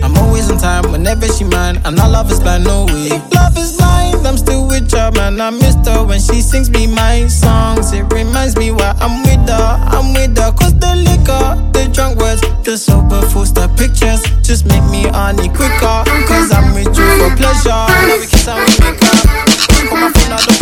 I'm 0.02 0.16
always 0.18 0.50
on 0.50 0.58
time 0.58 0.90
whenever 0.90 1.28
she 1.28 1.44
mind, 1.44 1.80
and 1.84 1.98
I 2.00 2.06
love 2.08 2.30
is 2.30 2.40
blind, 2.40 2.64
no 2.64 2.86
way. 2.86 3.06
If 3.14 3.34
love 3.34 3.56
is 3.56 3.76
blind, 3.76 4.26
I'm 4.26 4.36
still 4.36 4.66
with 4.66 4.90
her, 4.92 5.12
man. 5.12 5.40
I 5.40 5.50
miss 5.50 5.76
her 5.86 6.04
when 6.04 6.20
she 6.20 6.40
sings 6.40 6.70
me 6.70 6.86
my 6.86 7.28
songs. 7.28 7.92
It 7.92 8.12
reminds 8.12 8.56
me 8.56 8.72
why 8.72 8.94
I'm 8.98 9.22
with 9.22 9.48
her, 9.48 9.78
I'm 9.94 10.12
with 10.12 10.36
her. 10.38 10.50
Cause 10.52 10.74
the 10.74 10.96
liquor, 10.96 11.54
the 11.72 11.88
drunk 11.92 12.18
words, 12.18 12.40
the 12.64 12.76
sober 12.76 13.22
fools, 13.28 13.52
the 13.52 13.68
pictures 13.78 14.22
just 14.42 14.66
make 14.66 14.84
me 14.90 15.08
on 15.08 15.38
it 15.38 15.54
quicker. 15.54 16.02
Cause 16.26 16.50
I'm 16.50 16.74
with 16.74 16.90
you 16.98 17.06
for 17.18 17.30
pleasure. 17.36 17.86
Every 18.10 18.26
kiss 18.26 18.48
I 18.48 18.58
make 18.58 19.02
up. 19.02 19.52
Put 19.88 20.61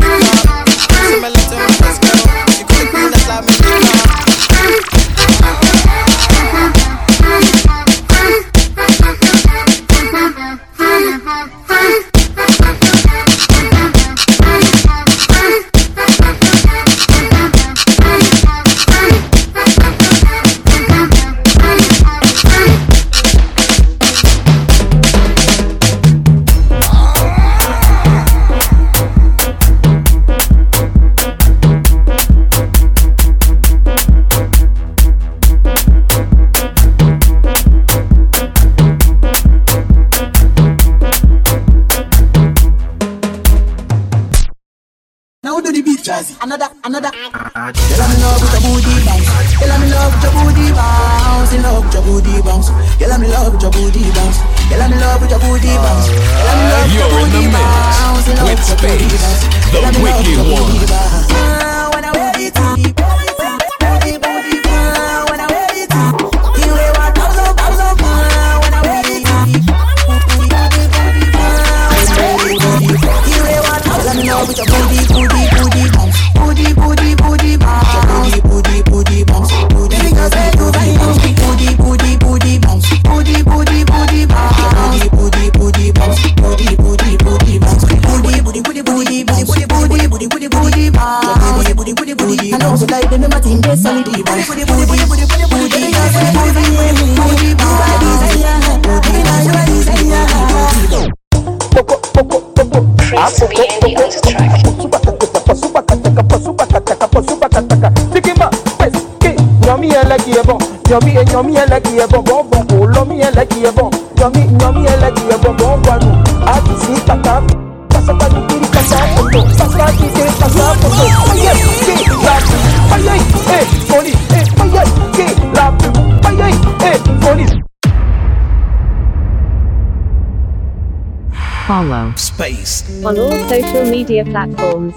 space 132.16 132.84
on 133.05 133.18
all 133.18 133.49
social 133.49 133.84
media 133.91 134.24
platforms. 134.24 134.95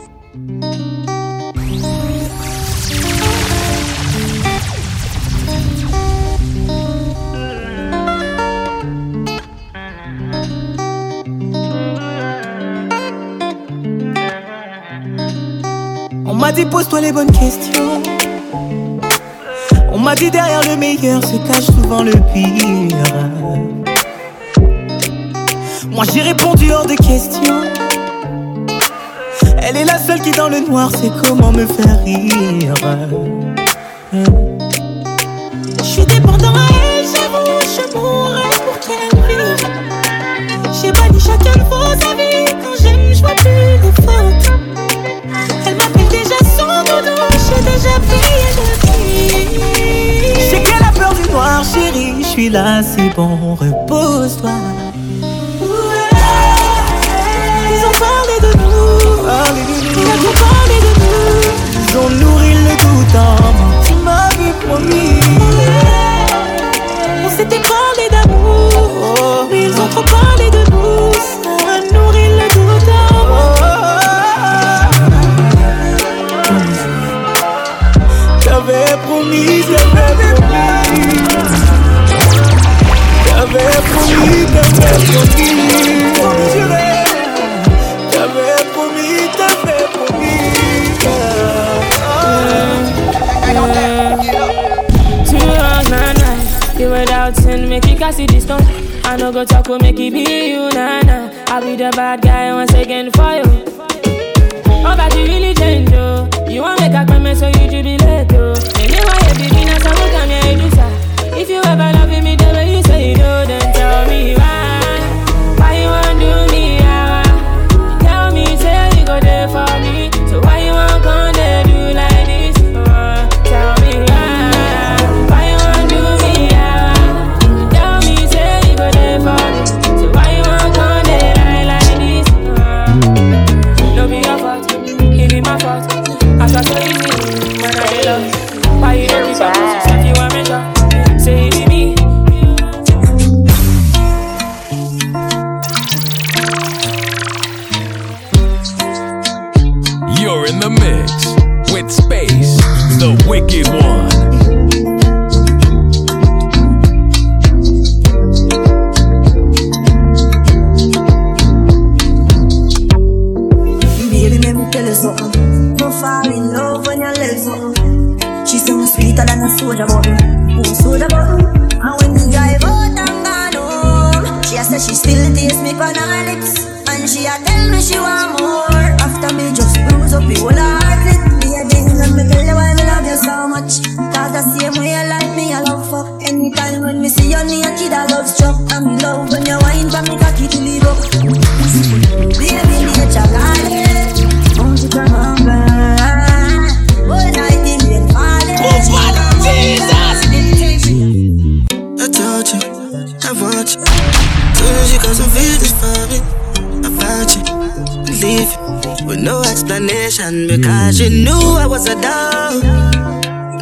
On 16.26 16.36
m'a 16.36 16.52
dit 16.52 16.66
pose-toi 16.66 17.02
les 17.02 17.12
bonnes 17.12 17.32
questions. 17.32 18.04
On 19.92 19.98
m'a 19.98 20.14
dit 20.14 20.30
derrière 20.30 20.62
le 20.70 20.76
meilleur 20.78 21.24
se 21.24 21.38
cache 21.48 21.66
souvent 21.66 22.04
le 22.04 22.12
pire. 22.34 23.83
Moi 25.94 26.06
j'ai 26.12 26.22
répondu 26.22 26.72
hors 26.72 26.88
de 26.88 26.96
question. 26.96 27.62
Elle 29.62 29.78
est 29.78 29.86
la 29.86 30.00
seule 30.00 30.20
qui 30.22 30.32
dans 30.32 30.50
le 30.50 30.60
noir 30.60 30.90
sait 30.90 31.12
comment 31.24 31.52
me 31.52 31.68
faire 31.68 32.04
rire. 32.04 32.74
Je 35.78 35.84
suis 35.84 36.06
dépendant 36.06 36.54
à 36.56 36.66
elle, 36.74 37.06
j'avoue, 37.06 37.60
je 37.62 37.96
mourrais 37.96 38.58
pour 38.66 38.80
qu'elle 38.80 39.20
vive. 39.28 39.68
J'ai 40.82 40.92
banni 40.92 41.20
chacun 41.20 41.60
de 41.60 41.66
vos 41.70 41.92
avis, 42.10 42.46
quand 42.64 42.76
j'aime, 42.82 43.14
je 43.14 43.22
vois 43.22 43.36
plus 43.36 43.78
les 43.84 43.94
fautes. 44.02 44.52
Elle 45.68 45.76
m'appelle 45.76 46.10
déjà 46.10 46.40
son 46.58 46.84
doudou, 46.84 47.22
j'ai 47.46 47.62
déjà 47.72 47.96
pris 48.00 48.42
et 49.80 50.34
je 50.34 50.50
J'ai 50.50 50.64
qu'elle 50.64 50.84
a 50.84 50.92
peur 50.92 51.14
du 51.14 51.32
noir, 51.32 51.64
chérie, 51.64 52.16
je 52.20 52.26
suis 52.26 52.50
là, 52.50 52.82
c'est 52.82 53.16
bon, 53.16 53.56
repose-toi. 53.56 54.52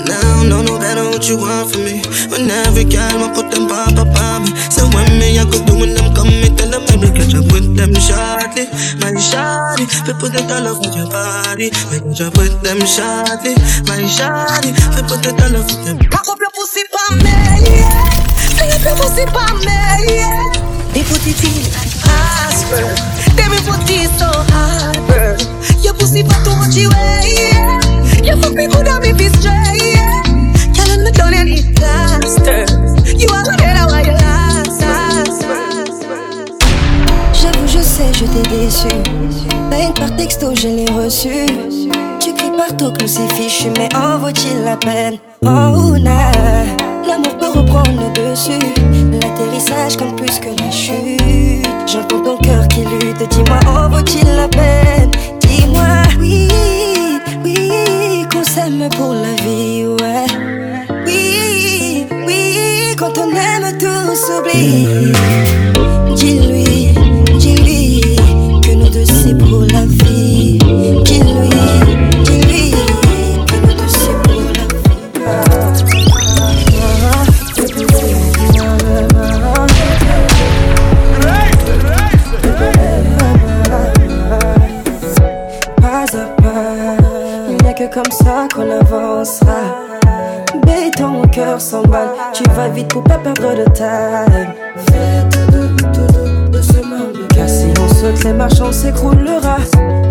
Now 0.05 0.43
no 0.43 0.61
no 0.61 0.77
better 0.79 1.05
what 1.09 1.27
you 1.29 1.37
want 1.37 1.71
from 1.71 1.85
me. 1.85 2.01
When 2.29 2.49
every 2.49 2.85
girl 2.85 3.19
want 3.19 3.35
put 3.35 3.51
them 3.51 3.67
pop 3.67 3.97
up 3.97 4.15
on 4.17 4.43
me. 4.43 4.51
So 4.69 4.87
when 4.93 5.07
me 5.19 5.39
I 5.39 5.45
go 5.45 5.57
do 5.65 5.79
when 5.79 5.93
them 5.93 6.13
come 6.13 6.29
me 6.29 6.49
tell 6.55 6.69
them 6.69 6.83
me 7.01 7.09
catch 7.17 7.33
up 7.33 7.45
with 7.51 7.75
them 7.75 7.93
shortly. 7.97 8.65
My 9.01 9.13
shorty, 9.17 9.85
people 10.05 10.29
that 10.29 10.51
all 10.53 10.67
over 10.69 10.89
your 10.93 11.09
body. 11.09 11.71
Me 11.89 11.97
catch 11.99 12.21
up 12.21 12.37
with 12.37 12.61
them 12.61 12.79
shortly. 12.85 13.57
My 13.89 14.05
shorty, 14.05 14.71
people 14.93 15.17
that 15.17 15.39
all 15.41 15.55
over 15.57 15.77
them. 15.85 15.97
Cock 16.09 16.27
up 16.29 16.39
your 16.39 16.53
pussy 16.53 16.83
pa 16.93 17.03
me, 17.17 17.33
yeah. 17.65 18.21
Sing 18.57 18.69
up 18.69 18.85
your 18.85 18.95
pussy 19.01 19.25
pa 19.33 19.45
me, 19.65 19.73
yeah. 20.13 20.45
Me 20.93 21.01
put 21.09 21.25
it 21.25 21.41
in 21.41 21.57
like 21.73 21.93
password. 22.05 22.97
Then 23.33 23.49
me 23.49 23.59
put 23.65 23.81
it 23.89 24.11
so 24.19 24.29
hard, 24.53 24.97
girl. 25.09 25.37
Your 25.81 25.93
pussy 25.95 26.21
fat 26.23 26.43
too 26.45 26.55
much 26.55 26.75
yeah. 26.77 27.80
You. 28.23 28.51
J'avoue, 37.33 37.67
je 37.67 37.81
sais, 37.81 38.11
je 38.13 38.25
t'ai 38.25 38.43
déçu. 38.49 38.87
Peine 39.69 39.93
par 39.95 40.15
texto, 40.15 40.53
je 40.55 40.67
l'ai 40.67 40.85
reçu. 40.91 41.45
Tu 42.19 42.33
cries 42.33 42.51
partout 42.55 42.93
comme 42.97 43.07
c'est 43.07 43.27
fichu, 43.33 43.69
mais 43.77 43.89
en 43.95 44.19
vaut-il 44.19 44.63
la 44.63 44.77
peine? 44.77 45.17
Oh, 45.43 45.97
na. 45.97 46.31
L'amour 47.07 47.37
peut 47.39 47.59
reprendre 47.59 47.91
le 47.99 48.31
dessus. 48.31 48.51
L'atterrissage 49.11 49.97
compte 49.97 50.15
plus 50.17 50.39
que 50.39 50.49
la 50.61 50.69
chute. 50.69 51.67
J'entends 51.87 52.19
ton 52.19 52.37
cœur 52.37 52.67
qui 52.67 52.81
lutte. 52.81 53.27
Dis-moi, 53.29 53.59
en 53.67 53.89
vaut-il 53.89 54.27
la 54.35 54.47
peine? 54.47 55.09
Dis-moi, 55.41 56.03
oui, 56.19 56.47
s'aime 58.53 58.89
pour 58.97 59.13
la 59.13 59.33
vie, 59.43 59.85
ouais. 59.85 60.25
Oui, 61.05 62.05
oui, 62.27 62.95
quand 62.97 63.17
on 63.17 63.29
aime, 63.29 63.77
tout 63.77 64.15
s'oublie. 64.23 65.13
Dis-lui, 66.15 66.60
vite 92.69 92.87
pour 92.89 93.03
pas 93.03 93.17
perdre 93.17 93.55
de 93.55 93.65
time. 93.73 94.53
Car 97.33 97.49
si 97.49 97.73
on 97.79 97.87
saute, 97.87 98.23
les 98.23 98.33
marchands 98.33 98.71
s'écroulera. 98.71 99.57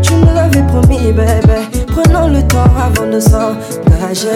Tu 0.03 0.15
nous 0.15 0.35
l'avais 0.35 0.63
promis, 0.63 1.13
bébé. 1.13 1.61
Prenons 1.89 2.29
le 2.29 2.43
temps 2.47 2.73
avant 2.77 3.07
de 3.11 3.21
s'engager. 3.21 4.29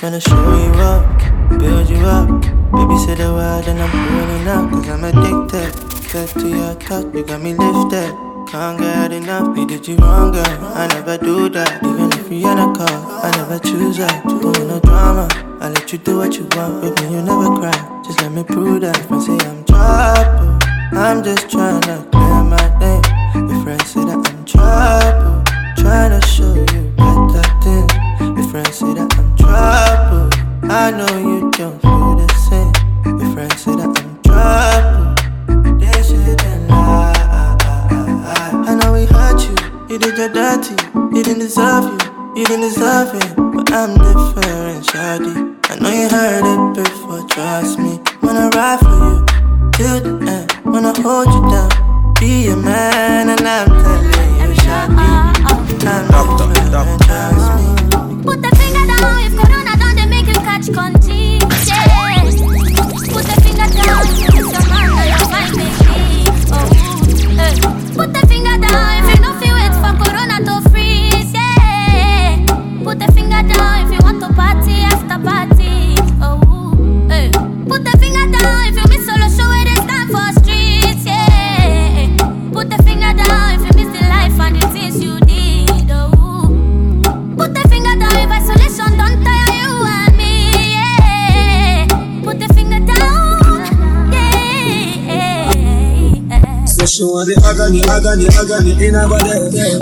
Just 0.00 0.02
wanna 0.02 0.20
show 0.20 0.64
you 0.64 0.72
up, 0.80 1.58
build 1.58 1.90
you 1.90 1.96
up. 2.06 2.28
Baby, 2.70 2.98
say 2.98 3.14
the 3.16 3.32
word 3.34 3.66
and 3.66 3.82
I'm 3.82 3.90
pulling 3.90 4.46
up. 4.46 4.70
Cause 4.70 4.88
I'm 4.88 5.02
addicted. 5.02 5.74
Fed 6.08 6.28
to 6.40 6.48
your 6.48 6.74
touch, 6.76 7.12
you 7.14 7.24
got 7.24 7.40
me 7.40 7.54
lifted. 7.54 8.14
Can't 8.48 8.78
get 8.78 9.12
enough, 9.12 9.56
me 9.56 9.66
did 9.66 9.88
you 9.88 9.96
wrong, 9.96 10.30
girl. 10.32 10.44
I 10.74 10.86
never 10.88 11.18
do 11.18 11.48
that. 11.48 11.82
Even 11.82 12.12
if 12.12 12.30
you 12.30 12.46
ain't 12.46 12.60
a 12.60 12.72
call, 12.78 13.10
I 13.24 13.30
never 13.38 13.58
choose 13.58 13.96
that. 13.96 14.22
Doing 14.24 14.68
no 14.68 14.78
drama. 14.80 15.26
I 15.60 15.70
let 15.70 15.92
you 15.92 15.98
do 15.98 16.18
what 16.18 16.32
you 16.36 16.46
want, 16.54 16.80
baby, 16.80 17.10
you 17.10 17.22
never 17.22 17.56
cry. 17.58 18.02
Just 18.04 18.20
let 18.20 18.30
me 18.30 18.44
prove 18.44 18.82
that. 18.82 18.96
Friends 19.08 19.26
say 19.26 19.38
I'm 19.48 19.64
trouble. 19.64 20.58
I'm 20.96 21.24
just 21.24 21.50
trying 21.50 21.82
to 21.82 22.06
clear 22.12 22.44
my 22.44 22.66
name. 22.78 23.02
Your 23.50 23.62
friends 23.64 23.90
say 23.90 24.04
that 24.04 24.22
I'm 24.30 24.44
trouble. 24.44 25.42
Trying 25.82 26.20
to 26.20 26.24
show 26.28 26.54
you 26.54 26.82
better 26.94 27.42
things. 27.64 28.38
Your 28.38 28.48
friends 28.48 28.78
say 28.78 28.94
that. 28.94 29.07
I 30.88 30.90
know 30.90 31.18
you 31.18 31.50
don't 31.50 31.78
feel 31.82 32.16
the 32.16 32.26
same. 32.48 32.72
Your 33.20 33.32
friends 33.34 33.60
say 33.60 33.76
that 33.76 33.92
I'm 33.92 34.08
trouble. 34.24 35.76
They 35.76 36.00
shouldn't 36.00 36.70
lie. 36.70 37.12
I 38.64 38.74
know 38.74 38.94
we 38.94 39.04
hurt 39.04 39.36
you. 39.44 39.52
You 39.90 39.98
did 39.98 40.16
your 40.16 40.32
dirty. 40.32 40.72
You 41.14 41.22
didn't 41.22 41.40
deserve 41.40 41.84
you. 41.84 42.40
You 42.40 42.46
didn't 42.46 42.62
deserve 42.72 43.12
it. 43.20 43.36
But 43.36 43.70
I'm 43.70 44.00
different, 44.00 44.86
shawty. 44.88 45.60
I 45.68 45.76
know 45.76 45.92
you 45.92 46.08
heard 46.08 46.48
it 46.48 46.82
before. 46.82 47.20
Trust 47.28 47.78
me. 47.78 48.00
Wanna 48.22 48.48
ride 48.56 48.80
for 48.80 48.96
you 48.96 49.26
till 49.76 50.00
the 50.00 50.24
end. 50.24 50.48
Wanna 50.64 50.96
hold 51.02 51.28
you 51.28 51.42
down. 51.52 52.14
Be 52.18 52.48
a 52.48 52.56
man, 52.56 53.28
and 53.28 53.46
I'm 53.46 53.68
telling 53.68 54.40
you, 54.40 54.56
shawty. 54.56 55.04
I'm 55.44 55.66
different, 55.68 57.02
trust 57.04 57.48
me. 57.60 57.76
Put 58.24 58.40
the 58.40 58.56
finger 58.56 58.86
down 58.88 59.20
if 59.20 59.36
Corona 59.36 59.36
don't 59.36 59.47
they 59.47 59.47
contagion. 60.72 61.48
Put 63.12 63.24
the 63.24 63.40
finger 63.42 63.68
down 63.82 64.37
she 96.98 97.06
want 97.06 97.30
the 97.30 97.38
agony, 97.46 97.78
agony, 97.86 98.26
agony 98.26 98.74
in 98.74 98.98
her 98.98 99.06
body. 99.06 99.30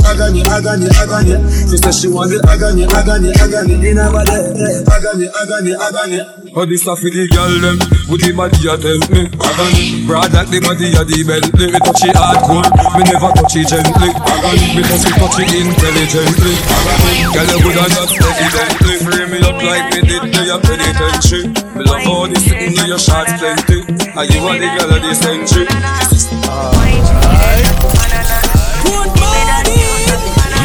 Agony, 0.04 0.44
agony, 0.52 0.88
agony. 1.00 1.36
She 1.64 1.80
say 1.80 1.88
she 1.88 2.08
want 2.12 2.28
the 2.28 2.44
agony, 2.44 2.84
agony, 2.92 3.32
agony 3.40 3.80
in 3.88 3.96
her 3.96 4.12
body. 4.12 4.36
Agony, 4.84 5.24
agony, 5.32 5.72
agony. 5.80 6.20
Oh, 6.52 6.68
this 6.68 6.84
a 6.84 6.92
for 6.92 7.08
the 7.08 7.24
girl 7.32 7.56
them? 7.64 7.80
With 8.12 8.20
the 8.20 8.36
body 8.36 8.60
a 8.68 8.76
tell 8.76 9.00
me? 9.08 9.32
Agony, 9.32 10.04
broad 10.04 10.28
like 10.36 10.52
the 10.52 10.60
body 10.60 10.92
a 10.92 11.08
the 11.08 11.24
Bentley 11.24 11.72
Me 11.72 11.80
touch 11.80 12.04
it 12.04 12.12
hardcore, 12.12 12.68
me 12.68 13.02
never 13.08 13.32
touch 13.32 13.56
it 13.56 13.64
gently. 13.64 14.12
Agony, 14.12 14.66
me 14.76 14.82
just 14.84 15.08
touch 15.16 15.40
it 15.40 15.52
intelligently. 15.56 16.52
Agony, 16.68 17.32
girl 17.32 17.48
you 17.48 17.58
good 17.64 17.80
and 17.80 17.92
not 17.96 18.12
evidently. 18.12 18.94
Free 19.08 19.24
me 19.32 19.38
up 19.40 19.56
like 19.64 19.88
me 19.88 20.00
did 20.04 20.24
to 20.36 20.40
your 20.44 20.60
penitentiary. 20.60 21.48
Me 21.48 21.80
love 21.80 22.04
all 22.12 22.28
this 22.28 22.44
thing 22.44 22.76
in 22.76 22.84
your 22.84 23.00
shots 23.00 23.40
plenty. 23.40 23.88
And 24.04 24.26
you 24.28 24.44
are 24.44 24.60
the 24.60 24.68
girl 24.76 24.92
of 24.92 25.00
the 25.00 25.12
century 25.16 26.35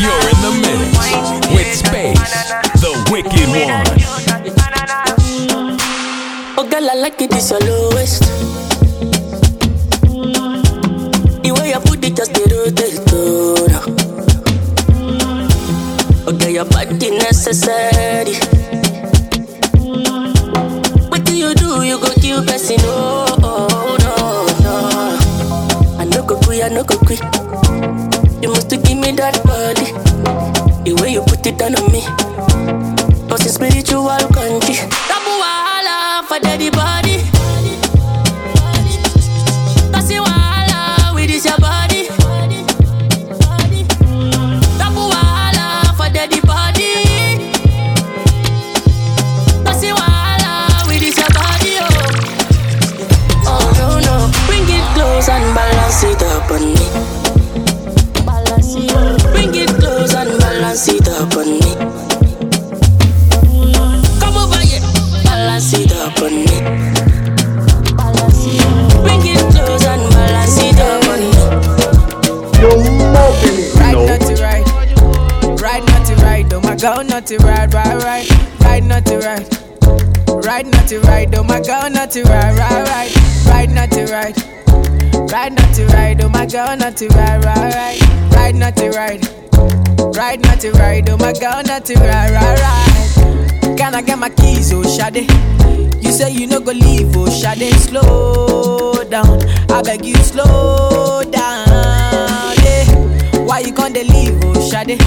You're 0.01 0.25
in 0.29 0.37
the 0.41 0.51
mix 0.61 0.91
with 1.53 1.71
Space, 1.75 2.21
the 2.81 2.91
wicked 3.11 3.49
one. 3.49 3.85
Oh 6.57 6.65
girl, 6.69 6.89
I 6.89 6.95
like 6.95 7.21
it, 7.21 7.33
it's 7.33 7.49
your 7.51 7.59
lowest. 7.61 8.23
The 11.43 11.51
way 11.59 11.73
just 12.15 12.33
oh. 13.13 13.57
Girl, 16.31 16.49
your 16.49 16.65
body 16.65 17.09
necessary. 17.11 18.35
What 21.09 21.25
do 21.25 21.35
you 21.35 21.53
do? 21.53 21.83
You 21.83 21.99
go 21.99 22.13
kill 22.21 22.43
person, 22.45 22.77
oh 22.81 23.20
I 26.63 26.69
no 26.69 26.83
go 26.83 26.95
quit. 26.99 27.19
You 28.43 28.49
must 28.49 28.69
give 28.69 28.83
me 28.97 29.11
that 29.13 29.41
body. 29.43 29.91
The 30.83 30.93
way 31.01 31.13
you 31.13 31.21
put 31.23 31.45
it 31.47 31.57
down 31.57 31.73
on 31.75 31.91
me. 31.91 32.01
Cause 33.29 33.45
it's 33.45 33.55
spiritual 33.55 34.05
country. 34.29 34.75
Tabu 35.09 35.31
wahala 35.41 36.23
for 36.27 36.39
daddy 36.39 36.69
body. 36.69 37.17
Up 56.51 56.59
on 56.59 56.67
me. 56.67 56.75
Balance 58.25 58.75
it. 58.75 58.91
Bring 59.31 59.55
it 59.55 59.69
close 59.79 60.13
and 60.13 60.39
balance 60.39 60.87
it 60.87 61.07
up 61.07 61.35
on 61.37 61.47
me. 61.47 61.61
Come 64.19 64.37
over 64.37 64.59
here, 64.59 64.81
balance 65.23 65.73
it 65.73 65.91
up 65.93 66.21
on 66.21 66.35
me. 66.35 66.45
Balance 67.95 68.45
it. 68.47 68.61
Bring 69.01 69.25
it 69.25 69.39
close 69.53 69.85
and 69.85 70.09
balance 70.11 70.59
it 70.59 70.79
up 70.79 71.07
on 71.07 71.19
me. 71.19 71.31
Right, 73.79 73.99
not 74.07 74.21
to 74.27 74.33
right. 74.43 74.65
Right, 75.61 75.83
not 75.85 76.05
to 76.07 76.15
right. 76.15 76.53
Oh 76.53 76.59
my 76.61 76.75
god, 76.75 77.07
not 77.09 77.27
to 77.27 77.37
right, 77.37 77.73
right, 77.73 78.03
right. 78.03 78.27
Right, 78.61 78.83
not 78.83 79.05
to 79.05 79.17
right. 79.19 79.47
Right, 80.45 80.65
not 80.65 80.87
to 80.89 80.99
right. 81.01 81.29
Oh 81.35 81.43
my 81.43 81.61
god, 81.61 81.93
not 81.93 82.11
to 82.11 82.23
right, 82.23 82.57
right, 82.57 82.87
right. 82.87 83.45
Right, 83.45 83.69
not 83.69 83.91
to 83.91 84.05
right. 84.07 84.37
Right, 85.31 85.49
not 85.49 85.73
to 85.75 85.85
right. 85.87 86.21
Oh 86.21 86.27
my 86.27 86.45
god, 86.45 86.79
not 86.79 86.97
to 86.97 87.07
right, 87.07 87.43
right, 87.45 87.73
right. 87.73 88.33
Right, 88.33 88.53
not 88.53 88.75
to 88.75 88.89
right. 88.89 89.23
Right, 90.13 90.37
not 90.41 90.59
to 90.59 90.71
right. 90.73 91.09
Oh 91.09 91.15
my 91.17 91.31
god, 91.31 91.67
not 91.67 91.85
to 91.85 91.93
right, 91.95 92.31
right, 92.31 92.59
right. 92.59 93.77
Can 93.77 93.95
I 93.95 94.01
get 94.01 94.19
my 94.19 94.29
keys, 94.29 94.73
oh 94.73 94.83
Shade? 94.83 95.31
You 96.03 96.11
say 96.11 96.31
you 96.31 96.47
no 96.47 96.59
go 96.59 96.73
leave, 96.73 97.15
oh 97.15 97.29
Shade. 97.29 97.73
Slow 97.75 99.05
down, 99.05 99.41
I 99.71 99.81
beg 99.81 100.03
you, 100.03 100.17
slow 100.17 101.23
down. 101.23 101.65
Yeah. 102.65 103.39
Why 103.45 103.59
you 103.59 103.71
gonna 103.71 104.03
leave, 104.03 104.37
oh 104.43 104.69
Shade? 104.69 104.99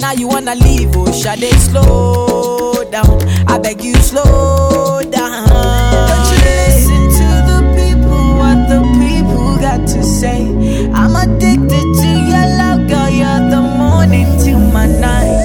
Now 0.00 0.12
you 0.12 0.28
wanna 0.28 0.54
leave, 0.54 0.94
oh 0.94 1.10
Shade. 1.12 1.50
Slow 1.60 2.84
down, 2.90 3.22
I 3.48 3.58
beg 3.58 3.82
you, 3.82 3.94
slow 3.94 5.00
down. 5.10 5.48
Don't 5.48 6.30
you 6.30 6.44
listen 6.44 6.99
got 9.60 9.86
to 9.86 10.02
say. 10.02 10.40
I'm 10.92 11.14
addicted 11.14 11.86
to 12.00 12.08
your 12.32 12.46
love, 12.60 12.88
girl. 12.88 13.10
You're 13.10 13.44
the 13.52 13.60
morning 13.60 14.26
to 14.44 14.52
my 14.72 14.86
night. 14.86 15.36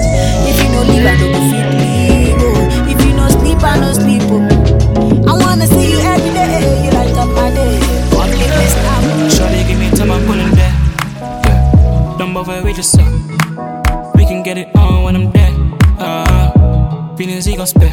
If 0.47 0.55
you 0.63 0.69
no 0.71 0.81
leave, 0.89 1.05
I 1.05 1.15
don't 1.19 1.31
go 1.35 1.41
fit 1.51 1.67
leave. 1.81 2.35
Oh. 2.39 2.91
If 2.91 2.97
you 3.05 3.13
no 3.13 3.27
sleep, 3.29 3.61
I 3.61 3.79
no 3.79 3.91
sleep. 3.93 4.23
Oh. 4.25 5.29
I 5.29 5.33
wanna 5.43 5.67
see 5.67 5.91
you 5.91 5.99
every 5.99 6.31
day. 6.31 6.85
You 6.85 6.91
light 6.91 7.15
up 7.17 7.29
my 7.35 7.49
day. 7.51 7.79
Public 8.11 8.51
list 8.59 8.77
out. 8.93 9.03
Shawty, 9.35 9.67
give 9.67 9.79
me 9.79 9.89
time, 9.91 10.11
I'm 10.11 10.25
pulling 10.25 10.51
back. 10.55 10.73
Yeah. 11.45 12.15
Don't 12.17 12.33
bother 12.33 12.63
with 12.63 12.77
yourself. 12.77 13.11
We 14.15 14.25
can 14.25 14.43
get 14.43 14.57
it 14.57 14.73
on 14.75 15.03
when 15.03 15.15
I'm 15.15 15.31
there. 15.31 15.53
Uh, 15.99 16.34
feelings 17.17 17.45
he 17.45 17.55
gon' 17.55 17.67
spit. 17.67 17.91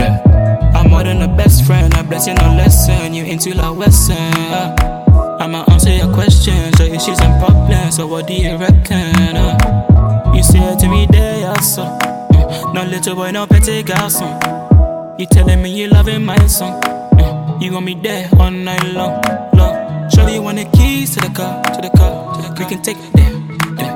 Yeah. 0.00 0.72
I'm 0.74 0.90
more 0.90 1.02
than 1.02 1.22
a 1.22 1.28
best 1.28 1.64
friend. 1.64 1.92
I 1.94 2.02
bless 2.02 2.26
you, 2.26 2.34
no 2.34 2.54
lesson. 2.54 3.14
You 3.14 3.24
into 3.24 3.54
like 3.54 3.76
Western. 3.76 4.16
Uh, 4.16 5.36
I'ma 5.40 5.64
answer 5.68 5.90
your 5.90 6.12
questions, 6.12 6.78
your 6.78 6.94
issues 6.94 7.18
and 7.20 7.44
problems. 7.44 7.96
So 7.96 8.06
what 8.06 8.26
do 8.26 8.34
you 8.34 8.56
reckon? 8.56 9.36
Uh, 9.36 10.32
you 10.34 10.42
say 10.42 10.76
to 10.76 10.88
me, 10.88 11.06
there, 11.10 11.40
yeah, 11.40 11.60
so. 11.60 11.82
Uh, 11.82 12.72
no 12.72 12.84
little 12.84 13.14
boy, 13.14 13.30
no 13.30 13.46
petty 13.46 13.82
garçon. 13.82 15.18
You 15.18 15.26
telling 15.26 15.62
me 15.62 15.70
you 15.70 15.88
loving 15.88 16.24
my 16.24 16.46
song. 16.46 16.82
Uh, 16.84 17.58
you 17.60 17.72
want 17.72 17.86
me 17.86 17.94
there 17.94 18.28
all 18.38 18.50
night 18.50 18.84
long, 18.92 19.22
long. 19.54 20.10
Surely 20.10 20.34
you 20.34 20.42
want 20.42 20.58
the 20.58 20.64
keys 20.76 21.14
to 21.14 21.20
the 21.20 21.32
car, 21.34 21.62
to 21.62 21.80
the 21.80 21.90
car, 21.96 22.34
to 22.34 22.42
the 22.42 22.48
car. 22.48 22.58
We 22.58 22.64
can 22.66 22.82
take 22.82 22.96
it 22.98 23.12
there, 23.14 23.30
there. 23.76 23.94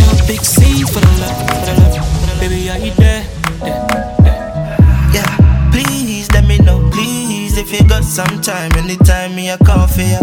No 0.00 0.26
big 0.26 0.40
C 0.40 0.82
for 0.82 1.00
the 1.00 1.12
love, 1.20 1.36
for 1.48 1.66
the 1.66 1.74
love. 1.80 2.40
Baby, 2.40 2.70
are 2.70 2.78
you 2.78 2.92
there? 2.92 3.35
Yeah, 3.62 5.26
please 5.72 6.30
let 6.32 6.46
me 6.46 6.58
know, 6.58 6.88
please, 6.92 7.56
if 7.58 7.72
you 7.72 7.86
got 7.88 8.04
some 8.04 8.40
time. 8.40 8.72
Anytime 8.72 9.34
me 9.34 9.50
a 9.50 9.58
call 9.58 9.86
for 9.86 10.02
ya. 10.02 10.20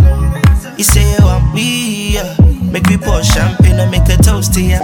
You 0.77 0.83
say 0.83 1.03
you 1.15 1.25
want 1.25 1.53
me, 1.53 2.13
yeah. 2.15 2.35
Make 2.71 2.87
me 2.89 2.97
pour 2.97 3.23
champagne 3.23 3.79
and 3.79 3.91
make 3.91 4.07
a 4.09 4.17
toast 4.17 4.53
to 4.55 4.61
ya. 4.61 4.79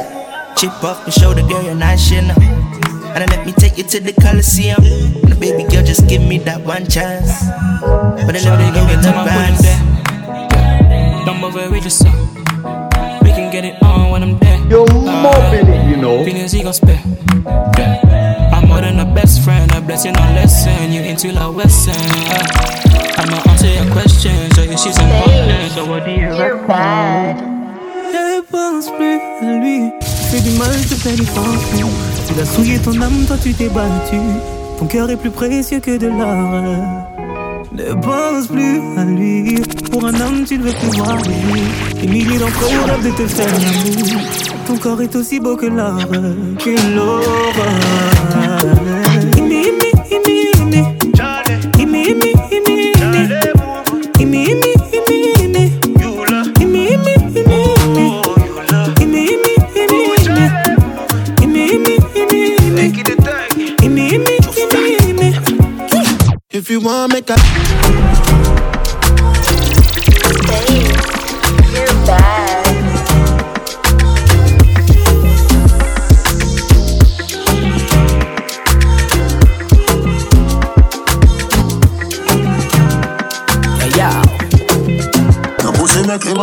Chip 0.56 0.84
off 0.84 1.06
my 1.06 1.12
shoulder, 1.12 1.42
girl, 1.42 1.64
you're 1.64 1.76
nice, 1.76 2.10
you 2.12 2.22
know. 2.22 2.36
And 3.14 3.22
then 3.22 3.30
let 3.30 3.46
me 3.46 3.54
take 3.54 3.78
you 3.78 3.84
to 3.84 4.00
the 4.00 4.14
Coliseum. 4.14 4.84
And 4.84 5.40
baby 5.40 5.64
girl, 5.64 5.84
just 5.84 6.08
give 6.08 6.22
me 6.22 6.38
that 6.40 6.62
one 6.62 6.86
chance. 6.88 7.46
But 7.82 8.36
I 8.36 8.42
know 8.44 8.58
they 8.58 8.72
gon' 8.72 8.88
get 8.88 9.04
time 9.04 9.28
I'm 9.28 9.56
there. 9.62 11.26
Don't 11.26 11.42
bother 11.42 11.70
with 11.70 11.84
yourself. 11.84 12.16
We 13.24 13.32
can 13.32 13.52
get 13.52 13.66
it 13.66 13.82
on 13.82 14.12
when 14.12 14.24
I'm 14.24 14.38
there. 14.40 14.49
You're 14.70 14.86
mobbing 14.86 15.68
it, 15.68 15.90
you 15.90 15.98
know? 15.98 16.24
Feelings 16.24 16.52
he 16.52 16.62
gon' 16.62 16.74
spit. 16.74 17.00
Yeah. 17.78 18.54
I'm 18.54 18.68
more 18.68 18.82
than 18.82 19.00
a 19.00 19.06
best 19.06 19.42
friend, 19.44 19.72
a 19.74 19.82
blessing, 19.82 20.14
no 20.14 20.22
lesson. 20.38 20.92
You 20.92 21.02
into 21.02 21.32
like 21.32 21.56
Western. 21.56 21.96
Uh, 21.96 23.18
I'ma 23.18 23.42
answer 23.50 23.66
your 23.66 23.92
questions, 23.92 24.56
your 24.58 24.72
issues 24.72 24.96
and 25.00 25.10
problems. 25.24 25.74
So 25.74 25.86
what 25.90 26.06
do 26.06 26.12
you 26.12 26.30
reckon? 26.38 27.34
Ne 28.14 28.42
pense 28.52 28.92
plus 28.92 29.20
à 29.42 29.58
lui. 29.58 29.92
Tu 30.02 30.38
fais 30.38 30.42
du 30.42 30.52
mal, 30.60 30.72
je 30.72 30.90
te 30.90 30.96
fais 30.96 31.16
du 31.16 31.24
plus. 31.24 31.84
Il 32.32 32.40
a 32.40 32.46
souillé 32.46 32.78
ton 32.78 33.02
âme, 33.02 33.26
toi 33.26 33.38
tu 33.42 33.54
t'es 33.56 33.70
battu. 33.70 34.22
Ton 34.78 34.86
cœur 34.86 35.10
est 35.10 35.18
plus 35.18 35.32
précieux 35.32 35.80
que 35.80 35.98
de 35.98 36.08
l'or. 36.08 37.10
Ne 37.72 37.94
pense 37.96 38.48
plus 38.48 38.82
à 39.00 39.04
lui. 39.04 39.56
Pour 39.92 40.06
un 40.06 40.14
homme, 40.14 40.46
tu 40.48 40.60
ne 40.60 40.64
veux 40.64 40.74
plus 40.74 40.90
voir 41.00 41.18
lui. 41.24 41.64
Des 42.02 42.08
milliers 42.08 42.38
d'entre 42.38 42.64
eux 42.66 42.86
rêvent 42.86 43.04
de 43.04 43.18
te 43.18 43.28
faire 43.28 43.48
l'amour. 43.48 44.49
Ton 44.70 44.78
corps 44.78 45.02
est 45.02 45.16
aussi 45.16 45.40
beau 45.40 45.56
que 45.56 45.66
l'or, 45.66 45.98
que 46.60 46.70
imi. 49.40 49.80
If 66.52 66.70
you 66.70 66.80
wanna 66.82 67.08
make 67.12 67.30
a 67.32 67.69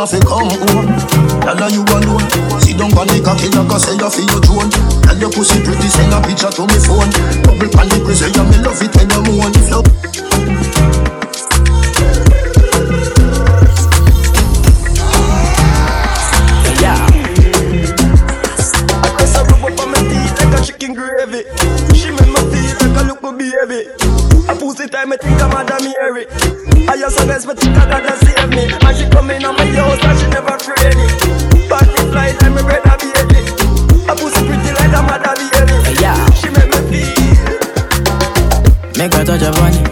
have 0.07 0.20
to 0.20 0.26
come 0.26 0.46
home. 0.46 0.86
Tell 1.42 1.59
her 1.59 1.70
you 1.70 1.82
alone. 1.82 2.22
Sit 2.61 2.78
down 2.78 2.94
on 2.94 3.07
the 3.11 3.20
cocky 3.24 3.48
like 3.50 3.70
I 3.70 3.78
say 3.78 3.94
you 3.98 4.11
feel 4.11 4.26
your 4.30 4.40
drone. 4.40 4.70
Tell 5.02 5.18
your 5.18 5.30
pussy 5.30 5.59
pretty, 5.62 5.88
send 5.88 6.14
a 6.14 6.20
picture 6.22 6.50
to 6.50 6.62
me 6.66 6.78
phone. 6.78 7.11
Bubble 7.42 7.70
pan 7.74 7.88
the 7.90 7.98
prison, 8.04 8.30
yeah, 8.34 8.46
me 8.46 8.59
love 8.62 8.80
it 8.82 8.94
when 8.94 9.11
you 9.11 9.22
moan. 9.26 9.52
I 20.38 20.44
like 20.44 20.61
a 20.61 20.64
chicken 20.64 20.94
gravy. 20.94 21.42
She 21.94 22.11
make 22.11 22.30
me 22.30 22.40
feel 22.54 22.76
like 22.78 22.94
a 22.94 23.02
little 23.11 23.32
baby. 23.32 23.90
I 24.48 24.54
pussy 24.54 24.86
time, 24.88 25.12
I 25.12 25.16
think 25.16 25.42
I'm. 25.42 25.55
Just 27.07 27.20
honest, 27.20 27.46
but 27.46 27.57
think 27.57 27.72
gotta 27.76 28.18
save 28.18 28.50
me. 28.50 28.66
And 28.66 28.96
she 28.98 29.07
come 29.07 29.30
in 29.30 29.44
on 29.44 29.54
my 29.54 29.64
house 29.78 30.02
and 30.02 30.18
she 30.18 30.26
never 30.26 30.59
afraid 30.59 30.90
it. 30.90 31.70
Body 31.70 32.02
fly 32.11 32.34
like 32.34 32.50
me 32.50 32.62
red 32.66 32.82
a 32.82 32.98
baby. 32.98 33.46
I 34.11 34.14
pussy 34.18 34.42
pretty 34.42 34.74
like 34.74 34.90
a 34.90 35.07
Madam 35.07 35.38
Mary. 35.54 35.94
Yeah. 36.02 36.18
She 36.34 36.50
make 36.50 36.66
me 36.66 36.82
feel. 36.90 37.30
Make 38.98 39.14
her 39.14 39.22
touch 39.22 39.46
upon 39.46 39.78
it. 39.78 39.86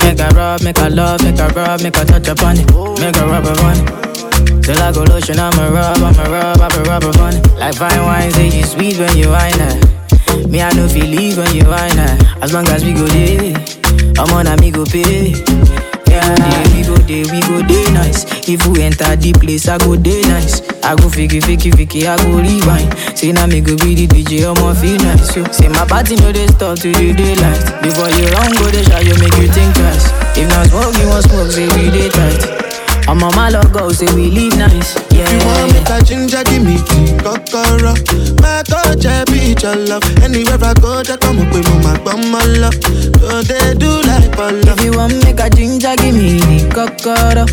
Make 0.00 0.24
her 0.24 0.32
rub, 0.32 0.62
make 0.64 0.78
her 0.78 0.88
love, 0.88 1.20
make 1.20 1.36
her 1.36 1.52
rub, 1.52 1.82
make 1.82 1.96
her 1.96 2.04
touch 2.08 2.28
upon 2.28 2.56
it. 2.56 2.64
Make 2.96 3.16
her 3.16 3.28
rub 3.28 3.44
upon 3.44 3.76
it. 3.76 4.64
Till 4.64 4.80
I 4.80 4.88
go 4.90 5.04
lotion, 5.04 5.36
I'ma 5.38 5.68
rub, 5.68 6.00
I'ma 6.00 6.24
rub, 6.32 6.60
I'ma 6.64 6.80
rub 6.88 7.04
upon 7.12 7.36
it. 7.36 7.44
Like 7.60 7.74
fine 7.74 8.00
wine, 8.08 8.30
say 8.30 8.48
you 8.48 8.64
sweet 8.64 8.96
when 8.96 9.14
you 9.18 9.28
wine 9.28 9.60
her. 9.60 9.76
Eh. 9.76 10.46
Me, 10.48 10.62
I 10.62 10.72
know 10.72 10.88
feel 10.88 11.04
leave 11.04 11.36
when 11.36 11.54
you 11.54 11.68
wine 11.68 11.98
her. 12.00 12.16
Eh. 12.16 12.40
As 12.40 12.54
long 12.54 12.66
as 12.68 12.82
we 12.86 12.94
go 12.94 13.04
there, 13.04 13.52
I'm 14.16 14.32
on 14.32 14.46
a 14.46 14.56
me 14.56 14.70
go 14.70 14.86
pay. 14.86 15.34
Yeah, 16.12 16.68
we 16.76 16.82
go 16.84 16.96
there, 17.08 17.24
we 17.32 17.40
go 17.48 17.56
there 17.66 17.90
nice. 17.92 18.24
If 18.48 18.66
we 18.66 18.82
enter 18.82 19.16
the 19.16 19.32
place, 19.32 19.66
I 19.68 19.78
go 19.78 19.96
there 19.96 20.20
nice. 20.28 20.60
I 20.84 20.94
go 20.96 21.08
fiki 21.08 21.40
fiki 21.40 21.70
fiki, 21.72 22.04
I 22.06 22.16
go 22.20 22.36
rewind. 22.36 22.92
Say 23.16 23.32
now 23.32 23.46
me 23.46 23.60
go 23.60 23.76
be 23.80 23.94
the 23.94 24.06
DJ, 24.06 24.44
I'ma 24.44 24.74
feel 24.74 24.98
nice. 25.00 25.32
So 25.34 25.44
say 25.52 25.68
my 25.68 25.86
party 25.86 26.16
no 26.16 26.30
they 26.32 26.46
stop 26.48 26.78
till 26.78 26.92
the 26.92 27.12
daylight. 27.14 27.62
Before 27.82 28.10
you 28.12 28.28
run, 28.36 28.52
go 28.60 28.68
the 28.68 28.84
shot, 28.84 29.04
you 29.04 29.16
make 29.18 29.36
you 29.40 29.48
think 29.48 29.72
twice. 29.74 30.12
If 30.36 30.48
not 30.52 30.68
smoke, 30.68 30.94
you 31.00 31.08
want 31.08 31.24
smoke, 31.24 31.50
say 31.50 31.66
we 31.80 31.90
dey 31.90 32.08
tight. 32.10 32.61
I'm 33.08 33.22
on 33.22 33.34
my 33.36 33.50
logo, 33.50 33.90
say 33.90 34.06
we 34.14 34.30
live 34.30 34.56
nice. 34.58 34.96
Yeah. 35.12 35.28
You 35.28 35.44
want 35.46 35.72
me 35.72 35.80
a 35.84 36.00
ginger, 36.02 36.42
give 36.44 36.64
me 36.64 36.76
tea, 36.88 37.12
kokoro. 37.20 37.92
My 38.40 38.62
touch, 38.64 39.04
I 39.04 39.24
be 39.26 39.54
your 39.60 39.76
love. 39.76 40.02
Anywhere 40.22 40.58
I 40.62 40.72
go, 40.74 41.02
just 41.02 41.20
come 41.20 41.40
up 41.40 41.52
with 41.52 41.68
my 41.84 41.98
bum, 42.04 42.30
my 42.30 42.42
love. 42.56 42.74
So 43.20 43.42
they 43.42 43.74
do 43.74 44.00
like 44.08 44.32
Polo. 44.32 44.60
If 44.72 44.80
you 44.84 44.92
want 44.96 45.12
me 45.24 45.32
to 45.34 45.50
ginger, 45.50 45.94
give 45.96 46.14
me 46.14 46.38
the 46.40 46.70
cocoa. 46.72 47.44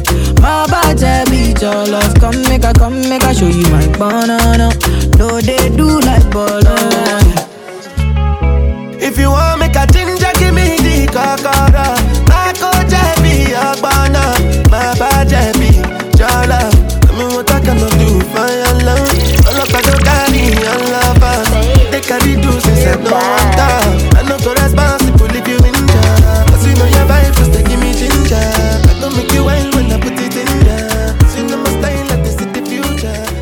My 0.42 0.66
body 0.70 1.30
be 1.30 1.54
your 1.60 1.86
love. 1.92 2.14
Come 2.22 2.42
make 2.48 2.64
a, 2.64 2.72
come 2.74 3.02
make 3.10 3.24
a 3.24 3.34
show 3.34 3.48
you 3.48 3.68
my 3.70 3.86
banana. 3.98 4.70
No, 5.18 5.42
they 5.42 5.70
do 5.76 6.00
like 6.00 6.30
bolo. 6.32 6.78
If 9.02 9.18
you 9.18 9.30
want 9.32 9.60
me 9.60 9.68
to 9.74 9.84
ginger, 9.92 10.32
give 10.40 10.54
me 10.54 10.78
the 10.80 11.08
kokoro. 11.12 11.59
Do 22.36 22.52
since 22.62 22.86
I. 22.86 23.82
I 24.18 24.22
know 24.28 24.38
responsible 24.54 25.32
if 25.34 25.48
you 25.48 25.58
injure. 25.58 26.16
Cause 26.50 26.66
you 26.68 26.76
know 26.76 26.86
your 26.86 27.06
vibe 27.10 27.34
me 27.78 27.94
ginger. 27.94 28.36
I 28.36 28.98
don't 29.02 29.16
make 29.16 29.32
you 29.34 29.44
wild 29.44 29.74
when 29.76 29.92
I 29.92 30.00
put 30.00 30.14
it 30.14 30.36
in 30.36 30.50
there. 30.66 31.18
See, 31.30 31.44
know 31.48 31.58
my 31.58 31.70
style 31.70 32.06
like 32.08 32.24
this 32.24 32.38
is 32.40 32.48
the 32.54 32.62
future. 32.66 33.40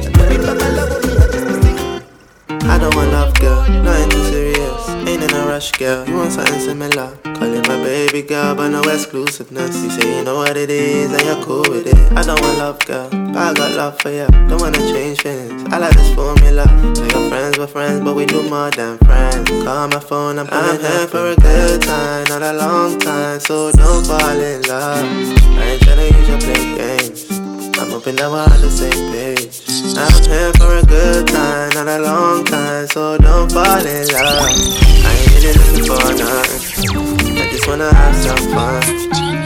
I 2.70 2.78
don't 2.80 2.96
want 2.96 3.12
love, 3.12 3.34
girl, 3.40 3.68
nothing 3.84 4.10
too 4.10 4.24
serious. 4.26 4.90
Ain't 5.08 5.24
in 5.24 5.34
a 5.34 5.46
rush, 5.46 5.72
girl. 5.74 6.08
You 6.08 6.16
want 6.16 6.32
something 6.32 6.60
similar? 6.60 7.27
It 7.58 7.68
my 7.68 7.82
baby 7.82 8.22
girl, 8.22 8.54
but 8.54 8.70
no 8.70 8.82
exclusiveness. 8.82 9.82
You 9.82 9.90
say 9.90 10.18
you 10.18 10.24
know 10.24 10.36
what 10.36 10.56
it 10.56 10.70
is 10.70 11.12
and 11.12 11.24
you're 11.26 11.44
cool 11.44 11.66
with 11.68 11.88
it. 11.88 11.98
I 12.16 12.22
don't 12.22 12.40
want 12.40 12.58
love, 12.60 12.86
girl, 12.86 13.10
but 13.10 13.36
I 13.36 13.54
got 13.54 13.72
love 13.72 14.00
for 14.00 14.12
you. 14.12 14.28
Don't 14.48 14.62
wanna 14.62 14.78
change 14.78 15.22
things. 15.22 15.64
I 15.74 15.80
like 15.80 15.96
this 15.96 16.14
formula. 16.14 16.66
So 16.96 17.04
your 17.06 17.30
friends 17.30 17.58
were 17.58 17.66
friends, 17.66 18.02
but 18.02 18.16
we 18.16 18.28
do 18.28 18.48
more 18.48 18.70
than 18.70 19.00
friends. 19.00 19.50
Call 19.64 19.88
my 19.88 20.00
phone, 20.00 20.38
I'm, 20.38 20.48
I'm 20.52 20.80
here 20.80 21.08
for 21.08 21.32
a 21.32 21.36
good 21.36 21.82
time, 21.82 22.26
not 22.30 22.44
a 22.44 22.54
long 22.54 23.00
time. 23.00 23.40
So 23.40 23.72
don't 23.72 24.06
fall 24.06 24.40
in 24.40 24.62
love. 24.64 25.06
I 25.58 25.64
ain't 25.66 25.82
tryna 25.82 26.14
use 26.14 26.30
your 26.30 26.40
play 26.40 26.64
games. 26.78 27.32
I'm 27.80 27.90
hoping 27.90 28.18
that 28.18 28.30
we're 28.30 28.44
on 28.44 28.62
the 28.62 28.70
same 28.70 29.12
page. 29.12 29.66
I'm 29.98 30.24
here 30.30 30.54
for 30.62 30.78
a 30.78 30.84
good 30.86 31.28
time, 31.28 31.72
not 31.74 31.88
a 31.88 32.04
long 32.04 32.46
time, 32.46 32.86
so 32.88 33.18
don't 33.18 33.52
fall 33.52 33.84
in 33.84 34.08
love. 34.10 34.46
I 34.46 35.16
ain't 35.18 35.34
really 35.34 35.54
looking 35.58 35.86
for 35.86 36.14
nothing. 36.14 37.27
I 37.40 37.50
just 37.52 37.68
wanna 37.68 37.94
have 37.94 38.16
some 38.16 38.38
fun. 38.54 38.82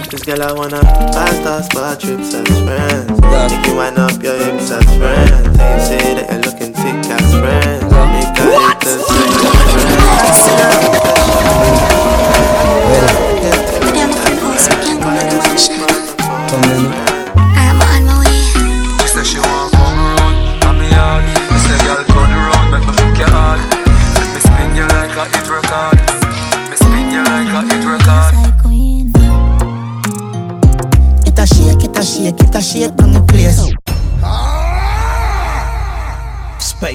This 0.09 0.23
girl, 0.23 0.41
I 0.41 0.51
wanna 0.53 0.81
five 1.13 1.35
star 1.35 1.61
spot 1.63 1.99
trips 1.99 2.33
as 2.33 2.47
friends. 2.63 3.21
Make 3.51 3.65
you 3.67 3.75
wind 3.75 3.97
up 3.97 4.23
your 4.23 4.37
hips 4.37 4.71
as 4.71 4.85
friends. 4.97 5.47
You 5.47 5.79
say 5.87 6.15
that 6.15 6.31
you're 6.31 6.41
looking 6.41 6.73
thick 6.73 7.11
as 7.11 7.33
friends. 7.35 7.83
Make 7.83 8.37
her 8.37 8.51
hit 8.59 8.79
the 8.79 9.21
I'm 16.53 17.10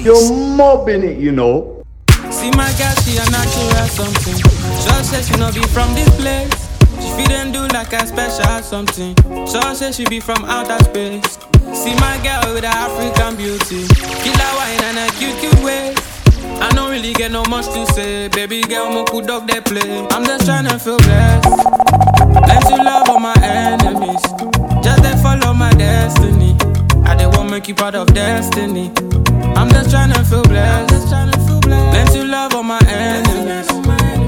You're 0.07 0.31
mobbing 0.55 1.03
it, 1.03 1.17
you 1.17 1.33
know. 1.33 1.83
See 2.31 2.49
my 2.51 2.71
girl, 2.79 2.95
she 3.03 3.17
a 3.19 3.27
natural 3.29 3.87
something. 3.91 4.39
Sure 4.79 5.03
say 5.03 5.21
she 5.21 5.37
no 5.37 5.51
be 5.51 5.59
from 5.67 5.93
this 5.95 6.07
place. 6.15 6.69
She 7.03 7.11
feed 7.17 7.51
do 7.51 7.67
like 7.75 7.91
a 7.91 8.07
special 8.07 8.63
something. 8.63 9.13
Sure 9.45 9.75
say 9.75 9.91
she 9.91 10.05
be 10.05 10.21
from 10.21 10.45
outer 10.45 10.81
space. 10.85 11.37
See 11.75 11.93
my 11.95 12.17
girl 12.23 12.53
with 12.53 12.63
her 12.63 12.71
African 12.71 13.35
beauty. 13.35 13.85
Killer 14.23 14.51
wine 14.55 14.81
and 14.87 14.97
a 14.97 15.11
cute, 15.19 15.37
cute 15.41 15.59
way. 15.61 15.93
I 16.63 16.71
don't 16.73 16.89
really 16.89 17.11
get 17.11 17.33
no 17.33 17.43
much 17.43 17.65
to 17.65 17.85
say. 17.87 18.29
Baby 18.29 18.61
girl, 18.61 18.89
mo 18.89 19.03
could 19.03 19.27
dog 19.27 19.45
they 19.45 19.59
play. 19.59 20.07
I'm 20.11 20.23
just 20.23 20.47
tryna 20.47 20.79
feel 20.79 20.99
blessed. 20.99 21.49
Learn 22.47 22.61
to 22.61 22.81
love 22.81 23.09
all 23.09 23.19
my 23.19 23.35
enemies. 23.43 24.23
Just 24.81 25.03
they 25.03 25.21
follow 25.21 25.53
my 25.53 25.71
destiny. 25.71 26.55
I 27.09 27.15
they 27.15 27.27
won't 27.27 27.49
make 27.49 27.67
you 27.67 27.75
part 27.75 27.95
of 27.95 28.07
destiny. 28.13 28.91
I'm 29.55 29.69
just 29.69 29.89
tryna 29.89 30.25
feel 30.29 30.43
blessed. 30.43 31.07
To 32.13 32.23
love 32.23 32.53
all 32.53 32.63
my 32.63 32.79
enemies. 32.87 33.67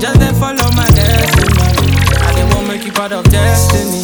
Just 0.01 0.19
they 0.19 0.31
follow 0.39 0.69
my 0.75 0.89
destiny. 0.89 1.53
I 2.17 2.33
they 2.35 2.45
won't 2.55 2.67
make 2.67 2.85
you 2.85 2.91
part 2.91 3.11
of 3.11 3.23
destiny. 3.25 4.03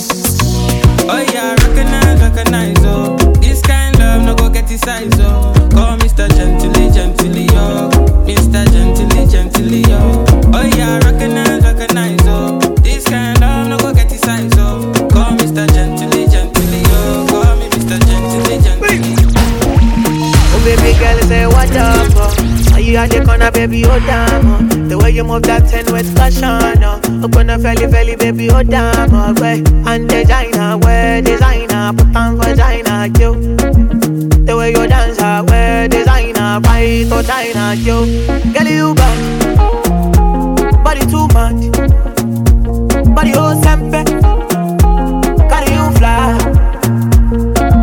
Oh 1.08 1.22
yeah, 1.34 1.52
recognize, 1.66 2.22
recognize, 2.22 2.78
oh. 2.80 3.16
This 3.40 3.62
kind 3.62 3.98
love 4.00 4.24
no 4.24 4.36
go 4.36 4.50
get 4.50 4.70
his 4.70 4.82
size, 4.82 5.10
oh. 5.20 5.54
Call 5.72 5.98
Mr. 5.98 6.28
Gently, 6.36 6.90
gently, 6.92 7.48
oh. 7.52 7.90
Mr. 8.26 8.66
Gently, 8.72 9.28
gently, 9.28 9.84
oh. 9.90 10.26
Oh 10.54 10.64
yeah, 10.78 10.98
recognize, 11.00 11.64
recognize, 11.64 12.20
oh. 12.26 12.45
Up? 21.72 22.08
Oh. 22.16 22.74
Are 22.74 22.80
you 22.80 22.98
at 22.98 23.10
the 23.10 23.24
corner, 23.26 23.52
baby? 23.52 23.86
Oh 23.86 24.00
damn! 24.00 24.46
Oh. 24.46 24.88
The 24.90 24.98
way 24.98 25.12
you 25.12 25.24
move 25.24 25.44
that 25.44 25.68
ten 25.70 25.86
with 25.92 26.16
caution, 26.16 26.84
oh. 26.84 27.24
Open 27.24 27.50
a 27.50 27.58
felly, 27.58 27.88
felly, 27.92 28.16
baby. 28.16 28.50
Oh 28.50 28.64
damn! 28.64 29.14
Oh, 29.14 29.34
way 29.42 29.64
and 29.86 30.10
designer, 30.10 30.78
where 30.78 31.22
designer, 31.22 31.94
put 31.94 32.16
on 32.16 32.38
vagina, 32.38 33.08
you. 33.20 33.56
The 34.46 34.56
way 34.56 34.72
you 34.72 34.88
dance, 34.88 35.20
ah, 35.22 35.42
where 35.48 35.88
designer, 35.88 36.60
right 36.66 37.12
or 37.12 37.24
China, 37.24 37.74
you. 37.76 38.06
Girl, 38.54 38.68
you 38.68 38.94
bad, 38.94 39.18
body 40.84 41.06
too 41.08 41.28
much, 41.34 41.72
body 43.16 43.34
oh 43.34 43.56
sempe, 43.64 44.04
carry 45.50 45.72
you 45.74 45.90
fly. 45.98 46.38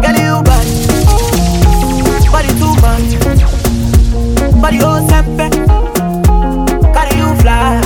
Girl, 0.03 0.19
you 0.23 0.43
bad, 0.45 0.67
body 2.31 2.53
too 2.61 2.75
much, 2.81 3.11
sempe, 4.71 5.49
carry 6.95 7.17
you 7.19 7.35
fly. 7.41 7.81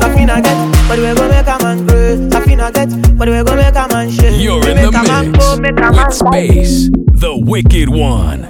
Safina 0.00 0.42
get, 0.42 0.88
but 0.88 0.98
we 0.98 1.14
go 1.14 1.28
make 1.28 1.46
a 1.46 1.58
man 1.62 1.86
grow. 1.86 2.16
Safina 2.30 2.72
get, 2.72 3.18
but 3.18 3.28
we 3.28 3.42
go 3.42 3.56
make 3.56 3.74
a 3.74 3.88
man 3.92 4.10
shake. 4.10 4.40
You're 4.42 4.60
We 4.60 4.70
in 4.72 4.76
the 4.82 4.92
man 4.92 5.32
mix 5.32 5.44
go, 5.44 5.54
a 5.54 5.60
man 5.72 5.92
with 5.92 6.14
Space, 6.14 6.88
the 7.20 7.36
wicked 7.36 7.88
one. 7.88 8.48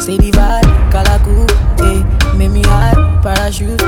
Say 0.00 0.16
the 0.16 0.30
vibe, 0.32 0.90
Kalaku, 0.92 1.48
eh. 1.80 2.36
Make 2.36 2.50
me 2.50 2.62
high, 2.62 2.94
parachute, 3.22 3.80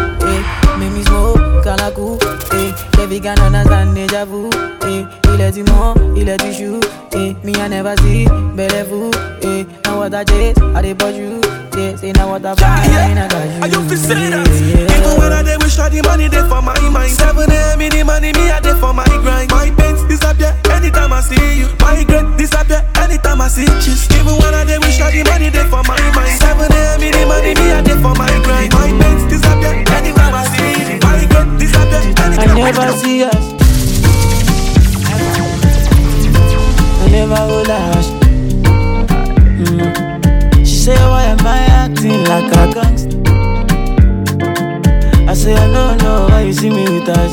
Make 0.95 1.03
me 1.03 1.11
smoke, 1.11 1.65
Kalaku, 1.65 2.23
eh. 2.55 2.71
Baby 2.97 3.19
can 3.19 3.39
understand 3.41 3.95
deja 3.97 4.25
vu, 4.25 4.49
eh. 4.87 5.05
Il 5.35 5.41
est 5.41 5.51
du 5.51 5.65
monde, 5.65 5.99
il 6.17 6.29
est 6.29 6.37
du 6.39 6.53
chou, 6.55 6.79
eh. 7.15 7.35
Me 7.43 7.51
I 7.53 7.69
never 7.69 7.97
see, 8.03 8.27
belle 8.55 8.87
vous, 8.89 9.11
eh. 9.43 9.65
Now 9.85 9.99
what 9.99 10.15
I 10.15 10.23
chase, 10.25 10.57
I 10.77 10.93
bought 10.95 11.15
you, 11.15 11.41
eh. 11.77 11.97
Say 11.97 12.13
now 12.13 12.29
what 12.31 12.47
I 12.47 12.55
find, 12.55 13.19
I 13.19 13.27
got 13.27 13.45
you. 13.45 13.63
I 13.63 13.67
you 13.67 13.89
fi 13.89 13.97
say 13.97 14.15
that. 14.15 14.47
yeah, 14.47 14.87
yeah. 14.87 14.99
Even 14.99 15.19
when 15.19 15.33
I 15.33 15.43
dey 15.43 15.57
wish 15.59 15.79
all 15.81 15.91
the 15.91 16.01
money 16.03 16.29
dey 16.29 16.47
for 16.49 16.63
my 16.63 16.79
mind. 16.91 17.11
Seven 17.11 17.51
a.m. 17.51 17.81
in 17.81 17.91
the 17.91 18.05
money, 18.05 18.33
me 18.33 18.51
I 18.51 18.61
dey 18.61 18.75
for 18.79 18.95
my 18.95 19.05
grind. 19.23 19.51
My 19.51 19.71
pains 19.75 20.03
disappear 20.07 20.55
anytime 20.71 21.13
I 21.13 21.21
see 21.23 21.59
you. 21.59 21.67
My 21.81 21.99
regret 21.99 22.37
disappear 22.39 22.87
anytime 23.03 23.41
I 23.41 23.49
see 23.49 23.67
cheese. 23.83 24.07
Even 24.15 24.39
when 24.39 24.55
I 24.55 24.63
dey 24.65 24.79
wish 24.79 25.01
all 25.01 25.11
the 25.11 25.25
money 25.27 25.51
dey 25.51 25.67
for 25.67 25.83
my 25.83 25.99
mind. 26.15 26.39
Seven 26.39 26.71
a.m. 26.71 27.03
in 27.03 27.11
the 27.19 27.27
money, 27.27 27.55
me 27.59 27.67
I 27.75 27.83
dey 27.83 27.99
for 27.99 28.15
my 28.15 28.31
grind. 28.47 28.71
My 28.79 28.87
pains 29.03 29.27
disappear 29.27 29.75
anytime 29.91 30.35
I 30.35 30.45
see 30.55 30.64
I 30.77 32.47
never 32.55 32.93
see 32.99 33.23
us. 33.25 33.45
I 37.01 37.09
never 37.11 37.47
will 37.47 37.63
last. 37.65 38.13
Mm. 39.61 40.59
She 40.67 40.75
say 40.77 40.97
why 41.09 41.25
am 41.25 41.47
I 41.47 41.59
acting 41.83 42.25
like 42.25 42.53
a 42.53 42.73
gangster. 42.75 43.21
I 45.29 45.35
say 45.35 45.55
I 45.55 45.67
don't 45.73 45.99
know 46.03 46.27
why 46.29 46.43
you 46.43 46.53
see 46.53 46.71
me 46.71 46.85
with 46.85 47.07
her. 47.07 47.29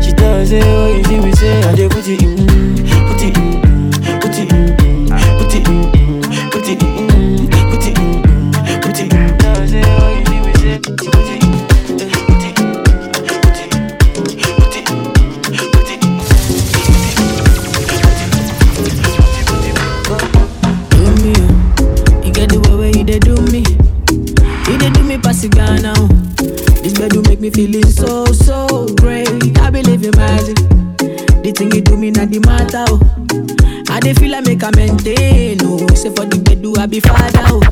She 0.00 0.12
tell 0.12 0.38
me 0.38 0.46
say 0.46 0.62
oh 0.64 0.96
you 0.96 1.04
see 1.04 1.18
me 1.18 1.32
say 1.32 1.62
I 1.64 1.74
dey 1.74 1.88
put 1.88 2.06
it 2.06 2.22
in, 2.22 2.36
put 3.08 3.22
it 3.22 3.36
in, 3.36 3.60
put 4.20 4.38
it 4.38 4.52
in, 4.52 4.76
put 5.38 5.54
it 5.54 5.68
in, 5.68 6.50
put 6.50 6.68
it 6.68 6.82
in, 6.82 7.08
Ghana. 25.46 25.92
oh. 25.96 26.06
This 26.82 26.94
bed 26.98 27.10
do 27.12 27.22
make 27.22 27.40
me 27.40 27.50
feeling 27.50 27.84
so 27.90 28.24
so 28.26 28.86
great. 28.96 29.28
I 29.58 29.70
believe 29.70 30.02
in 30.04 30.10
magic. 30.16 30.56
The 31.42 31.52
thing 31.56 31.70
you 31.72 31.80
do 31.80 31.96
me 31.96 32.10
not 32.10 32.30
the 32.30 32.40
matter. 32.40 32.84
Oh. 32.88 33.94
I 33.94 34.00
dey 34.00 34.14
feel 34.14 34.32
like 34.32 34.46
make 34.46 34.62
a 34.62 34.70
maintain. 34.74 35.58
Oh, 35.62 35.86
say 35.94 36.10
for 36.14 36.24
the 36.24 36.38
bed 36.42 36.62
do 36.62 36.74
I 36.76 36.86
be 36.86 37.00
father. 37.00 37.42
Oh. 37.46 37.62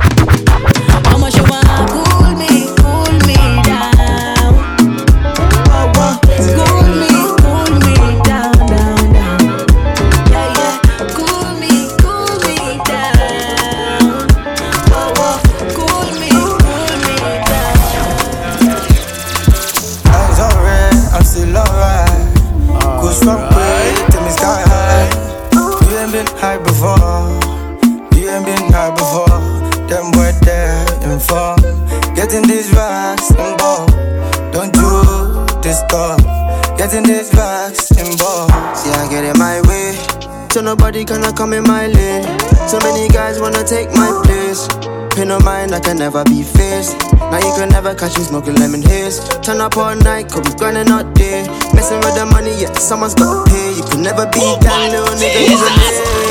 I'ma 1.10 1.28
show 1.30 1.46
my 1.46 1.62
cool 1.90 2.36
me, 2.38 2.66
cool 2.78 3.12
me 3.26 3.34
down. 3.64 3.95
Never 46.06 46.22
be 46.26 46.44
faced. 46.44 46.96
Now 47.18 47.38
you 47.38 47.52
can 47.58 47.68
never 47.68 47.92
catch 47.92 48.16
me 48.16 48.22
smoking 48.22 48.54
lemon 48.54 48.80
haze. 48.80 49.18
Turn 49.42 49.60
up 49.60 49.76
all 49.76 49.96
night, 49.96 50.30
could 50.30 50.44
be 50.44 50.54
grinding 50.54 50.92
all 50.92 51.02
day. 51.14 51.42
Messing 51.74 51.98
with 51.98 52.14
the 52.14 52.26
money, 52.30 52.54
yeah, 52.62 52.72
someone's 52.74 53.14
gotta 53.14 53.42
pay. 53.50 53.74
You 53.74 53.82
can 53.82 54.02
never 54.02 54.24
be 54.30 54.38
that 54.38 54.92
little 54.92 55.10
nigga, 55.18 55.40
he's 55.50 55.58
a 55.58 56.25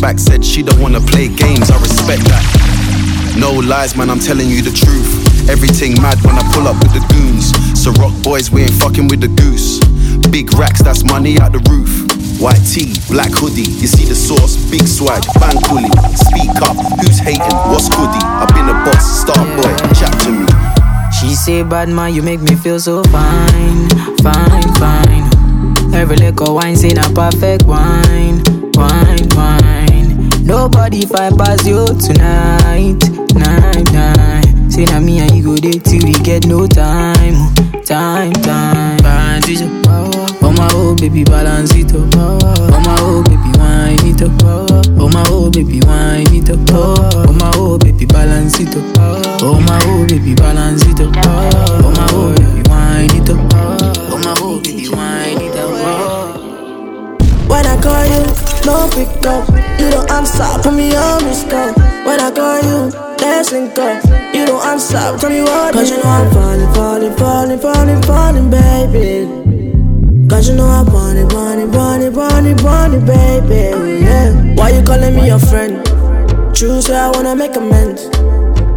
back, 0.00 0.18
said 0.18 0.44
she 0.44 0.62
don't 0.62 0.80
wanna 0.80 1.00
play 1.00 1.28
games, 1.28 1.70
I 1.70 1.80
respect 1.80 2.22
that. 2.28 3.36
No 3.38 3.52
lies, 3.52 3.96
man, 3.96 4.10
I'm 4.10 4.20
telling 4.20 4.48
you 4.48 4.62
the 4.62 4.72
truth. 4.72 5.48
Everything 5.48 6.00
mad 6.00 6.18
when 6.24 6.34
I 6.36 6.42
pull 6.52 6.66
up 6.66 6.76
with 6.82 6.92
the 6.92 7.04
goons. 7.12 7.52
So 7.78 7.92
rock 8.02 8.14
boys, 8.22 8.50
we 8.50 8.62
ain't 8.62 8.74
fucking 8.74 9.08
with 9.08 9.20
the 9.20 9.28
goose. 9.28 9.80
Big 10.30 10.52
racks, 10.54 10.82
that's 10.82 11.04
money 11.04 11.38
out 11.40 11.52
the 11.52 11.62
roof. 11.70 12.06
White 12.40 12.64
tee, 12.66 12.92
black 13.08 13.32
hoodie, 13.32 13.68
you 13.80 13.86
see 13.86 14.04
the 14.04 14.14
sauce, 14.14 14.56
big 14.70 14.86
swag, 14.86 15.22
bang 15.40 15.56
bully. 15.68 15.92
Speak 16.16 16.52
up, 16.62 16.76
who's 17.00 17.18
hating? 17.18 17.56
What's 17.72 17.88
goody? 17.88 18.20
I've 18.20 18.48
been 18.52 18.68
a 18.68 18.76
boss, 18.84 19.04
star 19.22 19.40
boy, 19.56 19.72
chat 19.94 20.12
to 20.24 20.30
me. 20.32 20.46
She 21.12 21.34
say, 21.34 21.62
bad 21.62 21.88
man, 21.88 22.14
you 22.14 22.22
make 22.22 22.40
me 22.40 22.54
feel 22.56 22.80
so 22.80 23.02
fine, 23.04 23.88
fine, 24.20 24.68
fine. 24.76 25.24
Every 25.94 26.16
liquor 26.16 26.52
wine 26.52 26.76
say 26.76 26.90
a 26.90 27.08
perfect 27.14 27.64
wine, 27.64 28.42
wine, 28.76 29.28
wine. 29.34 30.28
Nobody 30.44 31.04
fight 31.06 31.36
past 31.36 31.66
you 31.66 31.84
tonight, 31.98 33.00
night, 33.34 33.92
night. 33.92 34.44
Say 34.72 34.84
na 34.84 35.00
me 35.00 35.18
and 35.20 35.32
you 35.34 35.42
go 35.44 35.56
date 35.56 35.84
till 35.84 36.04
we 36.04 36.12
get 36.12 36.46
no 36.46 36.66
time, 36.66 37.34
time, 37.84 38.32
time. 38.42 38.96
Balance 38.98 39.48
it 39.48 39.62
up, 39.62 39.86
oh 40.42 40.52
my 40.56 40.68
oh 40.72 40.94
baby, 40.94 41.24
balance 41.24 41.74
it 41.74 41.92
up. 41.94 42.08
Oh 42.14 42.80
my 42.84 42.96
oh 43.00 43.22
baby, 43.24 43.58
wine 43.58 43.98
it 44.06 44.22
up. 44.22 44.32
Oh 44.98 45.08
my 45.08 45.24
oh 45.28 45.50
baby, 45.50 45.80
wine 45.86 46.26
it 46.34 46.50
up. 46.50 46.58
Oh 46.70 47.32
my 47.32 47.50
oh 47.54 47.78
baby, 47.78 48.06
balance 48.06 48.60
it 48.60 48.76
up. 48.76 48.84
Oh 49.42 49.60
my 49.66 49.80
oh 49.84 50.06
baby, 50.08 50.34
balance 50.34 50.84
it 50.86 51.00
up. 51.00 51.12
Oh 51.16 51.90
my 51.96 52.06
oh 52.12 52.34
baby, 52.36 52.62
wine 52.68 53.10
it 53.16 53.30
up. 53.30 53.38
Oh 54.12 54.18
my 54.22 54.34
oh 54.38 54.60
baby, 54.62 54.88
wine 54.88 55.25
it 58.68 58.74
up. 58.74 58.86
When 58.86 58.90
I 58.90 58.90
call 58.90 58.90
you, 58.90 58.90
no 58.90 58.90
pick 58.90 59.26
up. 59.26 59.48
You 59.80 59.90
don't 59.90 60.10
answer, 60.10 60.62
put 60.62 60.74
me 60.74 60.94
on 60.96 61.24
this 61.24 61.44
call. 61.44 61.72
When 62.04 62.20
I 62.20 62.30
call 62.30 62.60
you, 62.62 63.06
link 63.52 63.78
up. 63.78 64.04
You 64.34 64.46
don't 64.46 64.64
answer, 64.66 65.16
tell 65.18 65.30
me 65.30 65.42
what. 65.42 65.72
Cause 65.72 65.90
you 65.90 65.96
know 65.96 66.02
I'm 66.04 66.32
falling, 66.32 66.74
falling, 66.74 67.16
falling, 67.16 67.58
falling, 67.58 68.02
falling, 68.02 68.50
baby. 68.50 70.28
Cause 70.28 70.48
you 70.48 70.56
know 70.56 70.66
I'm 70.66 70.86
it, 70.86 71.32
want 71.32 71.60
it, 71.60 71.68
want 71.68 72.02
it, 72.02 72.12
want 72.12 72.46
it, 72.46 72.62
want 72.62 72.94
it, 72.94 73.06
baby. 73.06 74.04
Yeah. 74.04 74.54
Why 74.54 74.70
you 74.70 74.82
calling 74.82 75.14
me 75.14 75.28
your 75.28 75.38
friend? 75.38 75.84
True, 76.54 76.80
say 76.82 76.96
I 76.96 77.10
wanna 77.10 77.36
make 77.36 77.54
amends. 77.56 78.06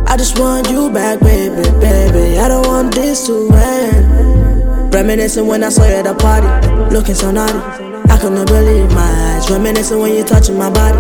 I 0.08 0.18
just 0.18 0.40
want 0.40 0.70
you 0.70 0.92
back, 0.92 1.20
baby, 1.20 1.70
baby. 1.80 2.40
I 2.40 2.48
don't 2.48 2.68
want 2.68 2.94
this 2.94 3.26
to 3.28 3.50
end. 3.52 4.94
Reminiscing 4.94 5.48
when 5.48 5.64
I 5.64 5.70
saw 5.70 5.86
you 5.86 5.94
at 5.94 6.06
the 6.06 6.16
party, 6.16 6.48
looking 6.94 7.16
so 7.16 7.32
naughty. 7.32 7.89
I 8.10 8.18
couldn't 8.18 8.46
believe 8.46 8.90
my 8.92 9.10
eyes. 9.36 9.50
Reminiscing 9.50 10.00
when 10.00 10.16
you 10.16 10.24
touching 10.24 10.58
my 10.58 10.70
body, 10.70 10.98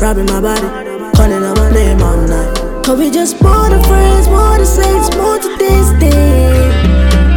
rubbing 0.00 0.26
my 0.26 0.40
body, 0.40 0.68
calling 1.16 1.42
out 1.42 1.56
my 1.56 1.70
name 1.70 2.00
all 2.02 2.16
night. 2.16 2.84
Cause 2.84 2.98
we 2.98 3.10
just 3.10 3.40
more 3.42 3.68
than 3.68 3.82
friends, 3.84 4.28
more 4.28 4.56
than 4.56 4.66
saints, 4.66 5.14
more 5.16 5.38
than 5.38 5.58
this 5.58 5.88
thing. 6.00 6.70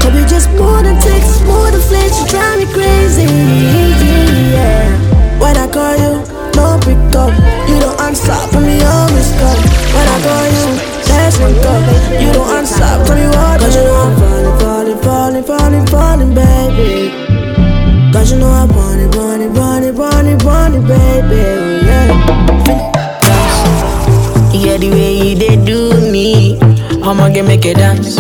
Cause 0.02 0.14
we 0.14 0.22
just 0.26 0.50
more 0.52 0.82
than 0.82 0.96
texts, 1.02 1.42
more 1.44 1.70
than 1.72 1.82
flesh, 1.82 2.14
you 2.20 2.28
drive 2.28 2.58
me 2.60 2.66
crazy. 2.74 3.26
Yeah. 4.54 5.40
When 5.40 5.58
I 5.58 5.68
call 5.70 5.96
you, 5.98 6.14
no 6.58 6.80
pick 6.86 6.98
up. 7.16 7.34
You 7.70 7.80
don't 7.80 8.00
answer, 8.02 8.38
put 8.52 8.62
me 8.62 8.78
this 8.78 9.30
call. 9.38 9.58
When 9.94 10.08
I 10.08 10.18
call 10.26 10.46
you, 10.56 10.68
let's 11.10 11.38
link. 11.40 11.58
You 12.22 12.34
don't 12.34 12.50
answer, 12.58 12.78
tell 12.80 13.16
me 13.16 13.28
what. 13.28 13.60
Cause 13.60 13.76
you 13.76 13.84
know 13.84 14.02
I'm 14.02 14.16
falling, 14.18 14.60
falling, 14.60 15.00
falling, 15.04 15.44
falling, 15.44 15.86
falling, 15.88 16.34
baby. 16.34 17.35
Cause 18.26 18.34
you 18.34 18.40
know 18.40 18.50
I 18.50 18.66
want 18.66 19.00
it, 19.00 19.16
want 19.16 19.44
it, 19.44 19.52
want 19.52 19.86
it, 19.86 19.94
want 19.94 20.28
it, 20.28 20.44
want 20.44 20.74
it, 20.74 20.82
baby. 20.88 21.86
Yeah. 21.86 22.10
Yeah, 24.52 24.78
the 24.78 24.90
way 24.90 25.30
you 25.30 25.36
did 25.38 25.64
do 25.64 25.94
me, 26.12 26.58
I'ma 27.04 27.30
get 27.30 27.46
make 27.46 27.66
it 27.66 27.78
dance. 27.78 28.16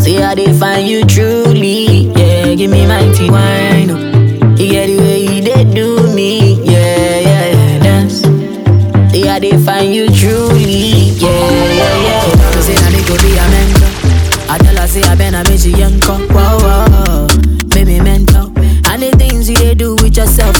See 0.00 0.14
how 0.14 0.36
they 0.36 0.56
find 0.56 0.86
you 0.86 1.04
truly, 1.04 2.06
yeah. 2.14 2.54
Give 2.54 2.70
me 2.70 2.86
mighty 2.86 3.28
wine, 3.28 3.90
oh. 3.90 4.54
Yeah, 4.62 4.86
the 4.86 4.96
way 4.96 5.22
you 5.22 5.42
did 5.42 5.74
do 5.74 6.06
me, 6.14 6.62
yeah, 6.62 7.18
yeah, 7.18 7.46
yeah, 7.50 7.78
dance. 7.82 8.20
See 9.10 9.26
how 9.26 9.40
they 9.40 9.58
find 9.58 9.92
you 9.92 10.06
truly, 10.06 11.10
yeah, 11.18 11.50
yeah, 11.74 12.06
yeah. 12.06 12.60
Say 12.62 12.74
na 12.78 12.90
me 12.94 13.02
go 13.02 13.16
be 13.18 13.34
a 13.34 13.42
mentor. 13.50 13.90
I 14.48 14.58
tell 14.58 14.76
her 14.80 14.86
say 14.86 15.02
I 15.02 15.16
been 15.16 15.34
a 15.34 15.58
she 15.58 15.70
young 15.72 15.98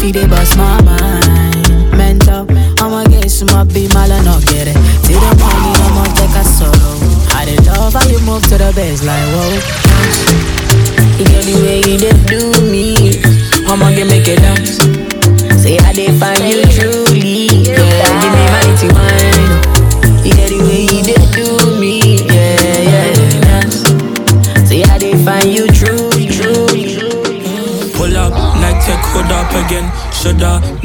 you 0.06 0.12
they 0.12 0.26
bust 0.26 0.56
my 0.56 0.80
mind. 0.82 1.96
Mental, 1.96 2.46
I'ma 2.78 3.04
get 3.10 3.30
some 3.30 3.50
up 3.50 3.68
be 3.72 3.88
mal 3.92 4.10
and 4.10 4.24
not 4.24 4.42
get 4.46 4.68
it. 4.68 4.76
See 5.02 5.14
the 5.14 5.30
money, 5.42 5.72
I'ma 5.86 6.04
take 6.14 6.36
a 6.38 6.44
solo. 6.44 6.92
I 7.34 7.44
did 7.44 7.66
love 7.66 7.92
how 7.92 8.06
you 8.06 8.20
move 8.20 8.42
to 8.50 8.56
the 8.58 8.72
bass 8.74 9.02
like 9.02 9.26
whoa. 9.34 9.58
Yeah, 11.18 11.42
the 11.48 11.54
way 11.62 11.78
you 11.88 11.98
did 11.98 12.18
do 12.26 12.40
me, 12.70 13.18
I'ma 13.66 13.90
get 13.90 14.06
make 14.06 14.28
it 14.28 14.38
dance. 14.38 14.78
Say 15.62 15.76
how 15.82 15.92
they 15.92 16.12
find 16.18 16.38
you 16.38 16.65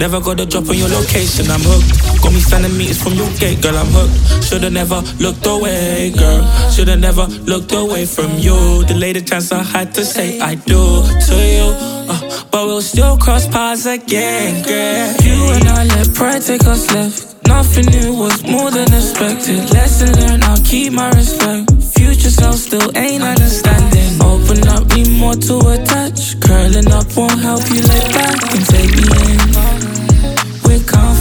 never 0.02 0.20
got 0.20 0.40
a 0.40 0.46
drop 0.48 0.68
on 0.68 0.76
your 0.76 0.90
location. 0.90 1.46
I'm 1.52 1.62
hooked. 1.62 2.24
Got 2.24 2.34
me 2.34 2.40
standing 2.40 2.76
meters 2.76 3.02
from 3.02 3.14
your 3.14 3.30
gate, 3.38 3.62
girl. 3.62 3.78
I'm 3.78 3.86
hooked. 3.94 4.44
Shoulda 4.44 4.72
never 4.72 5.00
looked 5.22 5.46
away, 5.46 6.10
girl. 6.18 6.42
Shoulda 6.72 6.96
never 6.98 7.28
looked 7.46 7.72
away 7.72 8.08
from 8.08 8.32
you. 8.40 8.84
The 8.84 9.22
chance 9.22 9.52
I 9.52 9.62
had 9.62 9.94
to 9.94 10.04
say 10.04 10.40
I 10.40 10.56
do 10.56 10.82
to 11.06 11.36
you. 11.56 11.68
Uh, 12.10 12.44
but 12.50 12.66
we'll 12.66 12.82
still 12.82 13.16
cross 13.18 13.46
paths 13.48 13.86
again, 13.86 14.64
girl. 14.66 15.08
You 15.22 15.38
and 15.54 15.70
I 15.70 15.84
let 15.86 16.16
pride 16.16 16.42
take 16.42 16.66
us 16.66 16.92
left. 16.96 17.46
Nothing 17.46 17.86
new 17.94 18.18
was 18.18 18.42
more 18.44 18.72
than 18.72 18.92
expected. 18.94 19.70
Lesson 19.70 20.18
learned, 20.20 20.44
I'll 20.44 20.64
keep 20.66 20.94
my 20.94 21.10
respect. 21.12 21.70
Future 21.94 22.32
self 22.32 22.56
still 22.56 22.90
ain't 22.98 23.24
understanding. 23.24 24.22
Open 24.22 24.68
up, 24.68 24.88
need 24.96 25.12
more 25.20 25.36
to 25.36 25.56
attach. 25.76 26.40
Curling 26.42 26.92
up 26.92 27.06
won't 27.16 27.40
help 27.40 27.62
you 27.70 27.82
lay 27.86 28.08
back 28.18 28.56
and 28.56 28.66
take 28.66 28.92
me 28.98 29.06
in. 29.30 29.81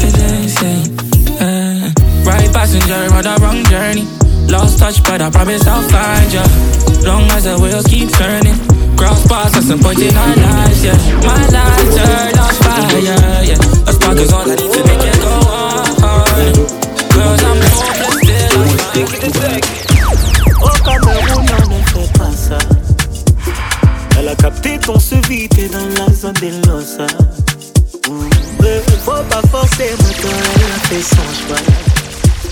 Yeah. 0.01 0.85
Uh, 1.41 1.93
right 2.25 2.53
passenger 2.53 3.09
on 3.15 3.23
the 3.23 3.39
wrong 3.41 3.65
journey. 3.65 4.07
Lost 4.51 4.79
touch, 4.79 5.03
but 5.05 5.21
I 5.23 5.31
promise 5.31 5.67
I'll 5.67 5.83
find 5.89 6.33
ya. 6.33 6.45
Long 7.05 7.29
as 7.31 7.45
the 7.45 7.59
wheels 7.61 7.87
keep 7.87 8.11
turning. 8.11 8.57
Cross 8.97 9.29
some 9.71 9.79
point 9.79 10.01
in 10.01 10.17
our 10.17 10.37
lives, 10.37 10.85
yeah. 10.85 10.97
My 11.25 11.41
turned 11.97 12.39
on 12.39 12.53
fire, 12.61 13.45
yeah. 13.45 13.89
A 13.89 13.93
spark 13.93 14.19
is 14.19 14.33
all 14.33 14.51
I 14.51 14.55
need 14.57 14.73
to 14.73 14.83
make 14.85 15.05
it 15.05 15.21
go 15.21 15.31
on. 15.49 15.87
Girls, 17.15 17.43
I'm 17.45 17.61
hopeless, 17.71 18.17
still 18.21 18.61
I'm 18.61 19.21
ne 19.23 19.37
fait 19.39 19.81
capté 24.37 24.79
qu'on 24.85 24.99
se 24.99 25.15
vit, 25.29 25.49
t'es 25.49 25.69
dans 25.69 25.87
la 25.99 26.13
zone 26.13 26.33
des 26.41 26.51
Losa. 26.67 27.07
Faut 29.05 29.13
pas 29.29 29.43
forcer, 29.51 29.91
maintenant 30.03 30.39
elle 30.55 30.73
a 30.73 30.81
fait 30.89 31.03
son 31.03 31.27
choix. 31.47 31.63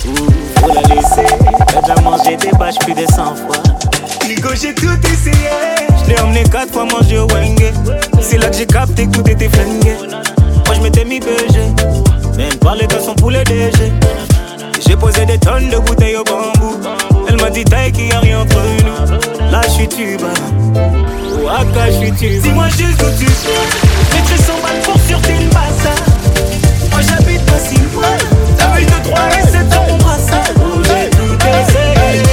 Ouh, 0.06 0.30
Faut 0.60 0.72
la 0.72 0.94
laisser, 0.94 1.26
elle 1.44 1.82
déjà 1.82 1.94
mangé 2.02 2.36
des 2.36 2.50
bâches 2.58 2.78
plus 2.80 2.94
de 2.94 3.06
100 3.06 3.14
fois. 3.14 3.62
Ligo, 4.26 4.48
j'ai 4.54 4.74
tout 4.74 4.88
essayé. 5.04 5.50
Je 6.02 6.10
l'ai 6.10 6.20
emmené 6.20 6.42
4 6.44 6.72
fois 6.72 6.84
manger 6.84 7.18
au 7.18 7.26
Wenge. 7.28 7.72
C'est 8.20 8.38
là 8.38 8.48
que 8.48 8.56
j'ai 8.56 8.66
capté 8.66 9.06
que 9.06 9.12
tout 9.12 9.28
était. 9.28 9.48
Moi 9.48 10.74
je 10.74 10.80
m'étais 10.80 11.04
mis 11.04 11.20
BG, 11.20 11.58
même 12.36 12.54
parler 12.60 12.86
de 12.86 12.98
son 12.98 13.14
poulet 13.14 13.44
DG. 13.44 13.92
J'ai 14.86 14.96
posé 14.96 15.26
des 15.26 15.38
tonnes 15.38 15.68
de 15.68 15.78
bouteilles 15.78 16.16
au 16.16 16.24
bambou. 16.24 16.78
Elle 17.28 17.40
m'a 17.40 17.50
dit 17.50 17.64
taille 17.64 17.92
qu'il 17.92 18.08
y 18.08 18.12
a 18.12 18.20
rien 18.20 18.40
entre 18.40 18.56
nous. 18.84 19.50
Là 19.50 19.60
je 19.64 19.70
suis 19.70 19.88
tuba. 19.88 20.28
Ouaka, 21.42 21.90
je 21.90 21.96
suis 21.98 22.12
tuba. 22.12 22.42
Dis-moi 22.42 22.68
juste 22.68 23.02
où 23.02 23.18
tu 23.18 23.24
es. 23.24 24.16
Mettrai 24.16 24.36
100 24.36 24.52
balles 24.62 24.80
pour 24.82 25.00
sur 25.06 25.20
tes 25.22 25.44
massa. 25.52 26.17
Moi 26.98 27.06
j'habite 27.06 27.46
pas 27.46 27.60
si 27.60 27.76
loin. 27.76 28.16
La 28.58 28.66
ville 28.76 28.86
de 28.86 28.98
3 29.04 29.20
et 29.38 29.46
7 29.46 29.72
ans, 29.72 29.86
mon 29.88 29.98
brassard. 29.98 30.50
Où 30.56 30.82
j'ai 30.82 31.08
tout 31.10 31.38
essayé. 31.46 32.24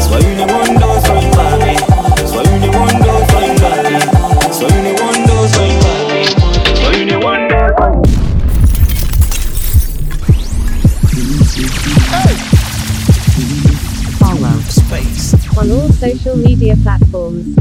Sois 0.00 0.20
une 0.20 0.38
Wando, 0.38 0.90
sois 1.04 1.20
une 1.20 1.30
Barbie. 1.34 1.82
Sois 2.24 2.44
une 2.44 2.70
Wando, 2.70 3.12
sois 3.28 3.44
une 3.44 3.58
Barbie. 3.58 4.06
Sois 4.52 4.68
une 4.68 4.86
Wando, 5.00 5.36
sois 5.48 5.66
une 5.66 5.78
Barbie. 5.82 6.28
Sois 6.76 6.94
une 6.96 7.16
Wando. 7.24 7.62
Follow 14.20 14.60
Space 14.68 15.34
on 15.56 15.70
all 15.72 15.92
social 15.94 16.36
media 16.36 16.76
platforms. 16.84 17.56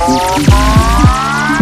oh, 0.00 0.46
oh. 0.52 1.55